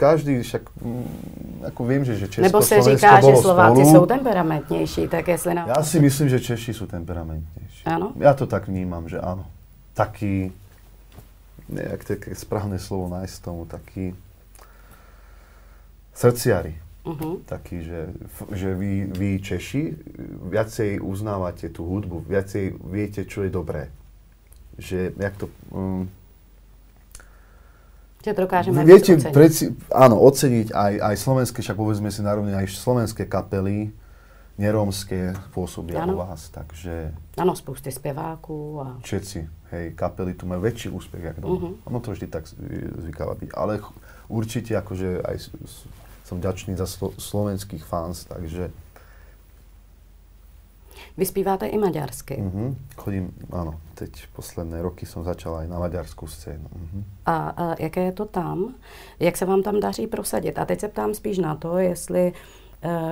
každý 0.00 0.40
však, 0.40 0.62
mm, 0.80 1.68
ako 1.68 1.80
viem, 1.84 2.02
že, 2.08 2.16
že 2.16 2.26
Česko, 2.32 2.46
Nebo 2.48 2.58
se 2.64 2.82
říká, 2.82 3.20
že 3.20 3.36
Slováci 3.36 3.84
spolu. 3.84 3.92
jsou 3.92 4.06
temperamentnější, 4.06 5.08
tak 5.08 5.28
jestli 5.28 5.54
na... 5.54 5.68
Ja 5.68 5.84
si 5.84 6.00
myslím, 6.00 6.28
že 6.32 6.40
Češi 6.40 6.72
sú 6.72 6.88
temperamentnejší. 6.88 7.84
Áno? 7.84 8.16
Ja 8.16 8.32
to 8.32 8.48
tak 8.48 8.64
vnímam, 8.64 9.12
že 9.12 9.20
áno. 9.20 9.44
Taký, 9.92 10.56
nejak 11.70 12.02
také 12.02 12.34
správne 12.34 12.76
slovo 12.82 13.06
nájsť 13.08 13.36
tomu, 13.40 13.64
taký 13.64 14.12
srdciari. 16.12 16.76
Uh-huh. 17.00 17.40
Taký, 17.48 17.80
že, 17.80 18.00
že 18.52 18.76
vy, 18.76 19.08
vy 19.08 19.40
Češi 19.40 19.96
viacej 20.52 21.00
uznávate 21.00 21.72
tú 21.72 21.88
hudbu, 21.88 22.28
viacej 22.28 22.76
viete, 22.84 23.24
čo 23.24 23.46
je 23.46 23.50
dobré. 23.50 23.88
Že, 24.76 25.16
jak 25.16 25.34
to... 25.40 25.48
Um, 25.72 26.12
že 28.20 28.36
dokážeme 28.36 28.84
viete. 28.84 29.16
Preci, 29.32 29.72
áno, 29.88 30.20
oceniť 30.20 30.76
aj, 30.76 30.92
aj 31.00 31.14
slovenské, 31.16 31.64
však 31.64 31.78
povedzme 31.80 32.12
si 32.12 32.20
narovne, 32.20 32.52
aj 32.52 32.68
slovenské 32.68 33.24
kapely, 33.24 33.96
nerómske 34.60 35.32
pôsobia 35.56 36.04
ano. 36.04 36.20
u 36.20 36.28
vás, 36.28 36.52
takže... 36.52 37.16
Áno, 37.40 37.56
spusty 37.56 37.88
spevákov 37.88 38.64
a... 38.76 38.86
Všetci 39.00 39.59
hej, 39.70 39.94
kapely 39.94 40.34
tu 40.34 40.46
majú 40.46 40.66
väčší 40.66 40.90
úspech, 40.90 41.34
ako 41.34 41.38
doma. 41.40 41.54
Uh-huh. 41.54 41.88
Ono 41.88 41.98
to 42.02 42.12
vždy 42.12 42.26
tak 42.26 42.46
zvykáva 43.00 43.38
byť. 43.38 43.50
Ale 43.54 43.78
určite 44.26 44.74
akože 44.74 45.22
aj 45.22 45.36
som 46.26 46.42
ďačný 46.42 46.74
za 46.74 46.86
slo- 46.86 47.14
slovenských 47.16 47.82
fans, 47.82 48.26
takže... 48.26 48.70
Vy 51.16 51.26
zpíváte 51.26 51.66
i 51.66 51.78
maďarsky. 51.78 52.38
Uh-huh. 52.38 52.76
Chodím, 52.96 53.34
áno, 53.50 53.80
teď 53.98 54.30
posledné 54.36 54.78
roky 54.82 55.06
som 55.06 55.26
začal 55.26 55.64
aj 55.64 55.66
na 55.66 55.78
maďarskú 55.80 56.26
scénu. 56.26 56.68
Uh-huh. 56.70 57.02
A, 57.26 57.36
a 57.50 57.64
jaké 57.82 58.10
je 58.10 58.14
to 58.14 58.26
tam? 58.26 58.74
Jak 59.18 59.36
se 59.36 59.44
vám 59.44 59.62
tam 59.62 59.80
daří 59.80 60.06
prosadit? 60.06 60.58
A 60.58 60.64
teď 60.64 60.80
se 60.80 60.88
ptám 60.88 61.14
spíš 61.14 61.38
na 61.38 61.54
to, 61.54 61.78
jestli 61.78 62.32
uh, 62.32 62.59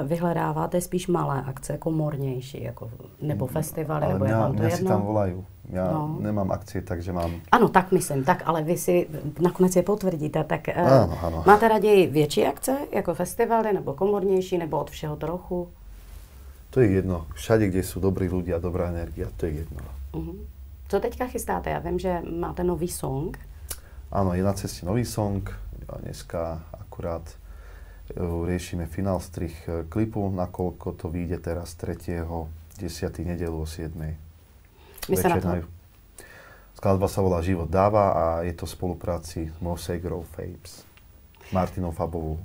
vyhledáváte 0.05 0.81
spíš 0.81 1.07
malé 1.09 1.43
akce, 1.47 1.79
jako, 2.55 2.91
nebo 3.21 3.47
festivaly, 3.47 4.05
Ale 4.05 4.13
nebo 4.13 4.25
je 4.25 4.31
mňa, 4.31 4.41
vám 4.41 4.55
to 4.57 4.63
jedno? 4.63 4.77
si 4.79 4.85
tam 4.85 5.03
volajú. 5.03 5.45
Ja 5.69 5.85
No. 5.93 6.17
nemám 6.21 6.49
akcie, 6.53 6.81
takže 6.81 7.13
mám... 7.13 7.45
Ano, 7.53 7.69
tak 7.69 7.93
myslím, 7.93 8.25
tak, 8.25 8.43
ale 8.49 8.65
vy 8.65 8.79
si 8.81 9.05
nakonec 9.41 9.77
je 9.77 9.83
potvrdíte, 9.85 10.41
tak 10.45 10.73
uh, 10.73 10.81
Áno, 10.81 11.17
áno. 11.21 11.39
máte 11.47 11.69
raději 11.69 12.07
větší 12.07 12.47
akce, 12.47 12.77
jako 12.93 13.15
festivaly, 13.15 13.73
nebo 13.73 13.93
komornější, 13.95 14.59
nebo 14.59 14.81
od 14.81 14.91
všeho 14.91 15.17
trochu? 15.17 15.69
To 16.71 16.81
je 16.81 16.89
jedno. 16.89 17.27
Všade, 17.37 17.69
kde 17.69 17.83
sú 17.85 18.01
dobrí 18.01 18.29
ľudia, 18.33 18.57
dobrá 18.61 18.89
energia, 18.89 19.29
to 19.37 19.45
je 19.47 19.53
jedno. 19.65 19.81
Uh-huh. 20.13 20.37
Co 20.89 21.01
teďka 21.01 21.27
chystáte? 21.27 21.71
Já 21.71 21.79
vím, 21.79 21.99
že 21.99 22.23
máte 22.41 22.65
nový 22.65 22.89
song. 22.89 23.37
Áno, 24.13 24.33
je 24.33 24.43
na 24.43 24.53
ceste 24.53 24.87
nový 24.89 25.05
song. 25.05 25.45
A 25.89 26.01
dneska 26.01 26.65
akurát 26.81 27.25
riešime 28.17 28.87
finál 28.87 29.21
strich 29.21 29.57
e, 29.69 29.85
klipu, 29.85 30.25
nakoľko 30.33 30.97
to 30.97 31.13
vyjde 31.13 31.45
teraz 31.45 31.77
3. 31.77 32.25
10. 32.79 33.19
nedelu 33.27 33.59
o 33.61 33.67
7. 33.67 33.93
My 35.09 35.17
se 35.17 35.29
na 35.29 35.41
to... 35.41 35.49
Skladba 36.79 37.11
sa 37.11 37.27
volá 37.27 37.43
Život 37.43 37.67
dáva 37.67 38.05
a 38.15 38.25
je 38.47 38.55
to 38.55 38.63
v 38.63 38.71
spolupráci 38.71 39.51
s 39.51 39.87
Grow 39.99 40.23
Fapes. 40.23 40.87
Martinou 41.51 41.91
Fabovou. 41.91 42.39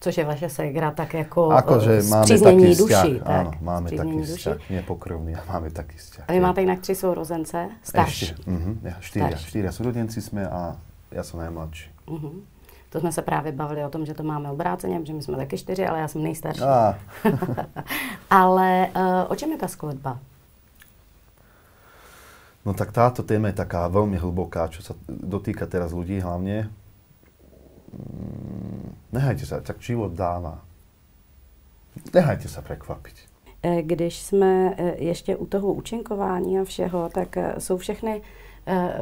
Což 0.00 0.16
je 0.16 0.24
vaše 0.24 0.48
segra, 0.48 0.90
tak 0.90 1.14
jako 1.14 1.50
Akože 1.50 1.98
eh, 1.98 2.02
máme 2.02 2.24
spříznění 2.24 2.62
taký 2.62 2.76
duší. 2.76 2.94
vzťah. 2.94 3.24
tak? 3.24 3.46
Áno, 3.46 3.52
máme 3.60 3.88
taký 3.90 4.16
duší. 4.16 4.32
vzťah. 4.36 4.70
Nepokrvný, 4.70 5.34
ale 5.34 5.44
máme 5.48 5.68
taký 5.70 5.96
vzťah. 5.96 6.24
A 6.28 6.32
vy 6.32 6.40
máte 6.40 6.60
jinak 6.60 6.80
tři 6.80 6.94
sourozence, 6.94 7.70
starší. 7.82 8.26
Ešte, 8.26 8.42
uh-huh, 8.50 8.74
ja, 8.82 8.94
štyria, 9.00 9.36
štyria 9.36 9.72
súrodenci 9.72 10.20
sme 10.22 10.46
a 10.46 10.76
ja 11.10 11.22
som 11.26 11.40
najmladší. 11.42 11.90
Uh-huh. 12.06 12.44
To 12.90 13.00
jsme 13.00 13.12
se 13.12 13.22
právě 13.22 13.52
bavili 13.52 13.84
o 13.84 13.90
tom, 13.90 14.06
že 14.06 14.14
to 14.14 14.22
máme 14.22 14.50
obráceně, 14.50 15.00
že 15.04 15.12
my 15.12 15.22
jsme 15.22 15.36
taky 15.36 15.58
čtyři, 15.58 15.86
ale 15.86 16.00
já 16.00 16.08
jsem 16.08 16.22
nejstarší. 16.22 16.60
Á, 16.62 16.98
Ale 18.30 18.88
uh, 18.96 19.32
o 19.32 19.34
čem 19.36 19.50
je 19.52 19.58
ta 19.58 19.68
skladba? 19.68 20.18
no 22.68 22.74
tak 22.76 22.92
táto 22.92 23.24
téma 23.24 23.48
je 23.48 23.64
taká 23.64 23.88
veľmi 23.88 24.20
hlboká, 24.20 24.68
čo 24.68 24.84
sa 24.84 24.92
dotýka 25.08 25.64
teraz 25.64 25.96
ľudí 25.96 26.20
hlavne. 26.20 26.68
Mm, 27.96 28.92
Nehajte 29.08 29.48
sa, 29.48 29.64
tak 29.64 29.80
život 29.80 30.12
dáva. 30.12 30.60
Nehajte 32.12 32.44
sa 32.44 32.60
prekvapiť. 32.60 33.16
Eh, 33.62 33.82
Když 33.82 34.18
jsme 34.18 34.74
eh, 34.76 34.94
ještě 34.98 35.36
u 35.36 35.46
toho 35.46 35.72
účinkování 35.72 36.58
a 36.58 36.64
všeho, 36.64 37.08
tak 37.08 37.36
jsou 37.58 37.76
všechny 37.76 38.22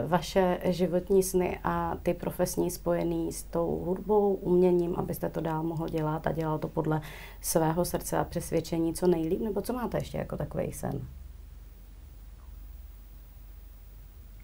vaše 0.07 0.59
životní 0.65 1.23
sny 1.23 1.59
a 1.65 1.97
ty 2.03 2.15
profesní 2.15 2.71
spojený 2.71 3.33
s 3.33 3.43
tou 3.43 3.83
hudbou, 3.85 4.35
uměním, 4.35 4.95
abyste 4.97 5.29
to 5.29 5.41
dál 5.41 5.63
mohl 5.63 5.89
dělat 5.89 6.27
a 6.27 6.33
dělal 6.33 6.59
to 6.59 6.69
podle 6.69 7.01
svého 7.41 7.85
srdce 7.85 8.19
a 8.19 8.25
přesvědčení 8.25 8.95
co 8.95 9.07
nejlíp, 9.07 9.41
nebo 9.41 9.63
co 9.63 9.73
máte 9.73 9.99
ještě 9.99 10.19
jako 10.19 10.37
takový 10.37 10.73
sen? 10.73 11.01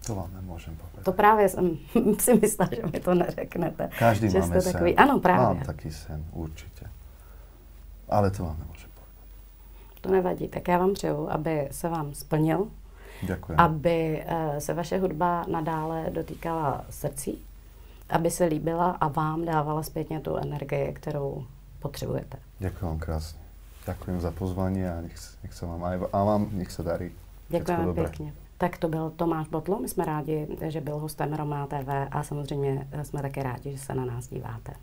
To 0.03 0.15
vám 0.15 0.35
nemôžem 0.35 0.75
povedať. 0.75 1.05
To 1.07 1.11
právě 1.15 1.49
jsem 1.49 1.77
si 2.19 2.33
myslela, 2.33 2.69
že 2.75 2.83
mi 2.93 2.99
to 2.99 3.13
neřeknete. 3.13 3.89
Každý 3.99 4.29
že 4.29 4.39
máme 4.39 4.61
sen. 4.61 4.73
takový, 4.73 4.95
ano, 4.95 5.19
právě. 5.19 5.45
Mám 5.45 5.59
taký 5.65 5.91
sen, 5.91 6.25
určite. 6.31 6.91
Ale 8.09 8.31
to 8.31 8.43
vám 8.43 8.59
nemôžem 8.59 8.91
povedať. 8.91 9.27
To 10.01 10.11
nevadí, 10.11 10.47
tak 10.47 10.67
já 10.67 10.77
vám 10.77 10.93
přeju, 10.93 11.31
aby 11.31 11.67
se 11.71 11.89
vám 11.89 12.13
splnil, 12.13 12.67
Ďakujem. 13.25 13.59
aby 13.59 14.23
eh, 14.25 14.61
se 14.61 14.73
vaše 14.73 14.97
hudba 14.97 15.45
nadále 15.47 16.09
dotýkala 16.09 16.85
srdcí, 16.89 17.41
aby 18.09 18.31
se 18.31 18.45
líbila 18.45 18.91
a 18.91 19.07
vám 19.07 19.45
dávala 19.45 19.83
zpětně 19.83 20.19
tu 20.19 20.35
energii, 20.35 20.93
kterou 20.93 21.45
potřebujete. 21.79 22.37
Ďakujem 22.59 22.89
vám 22.89 22.99
krásne. 22.99 23.39
Ďakujem 23.83 24.19
za 24.23 24.31
pozvanie 24.31 24.87
a 24.87 25.03
nech, 25.03 25.19
nech 25.43 25.51
sa 25.51 25.67
vám 25.67 25.83
aj 25.83 25.95
a 26.07 26.19
vám 26.23 26.47
nech 26.55 26.71
sa 26.71 26.83
darí. 26.83 27.11
Dobré. 27.51 27.93
pěkně. 27.93 28.33
Tak 28.57 28.77
to 28.77 28.87
byl 28.87 29.09
Tomáš 29.09 29.47
Botlo, 29.47 29.79
my 29.79 29.89
jsme 29.89 30.05
rádi, 30.05 30.47
že 30.67 30.81
byl 30.81 30.97
hostem 30.97 31.33
Roma 31.33 31.67
TV 31.67 32.07
a 32.11 32.23
samozřejmě 32.23 32.87
jsme 33.03 33.21
také 33.21 33.43
rádi, 33.43 33.71
že 33.71 33.77
se 33.77 33.93
na 33.95 34.05
nás 34.05 34.27
díváte. 34.27 34.73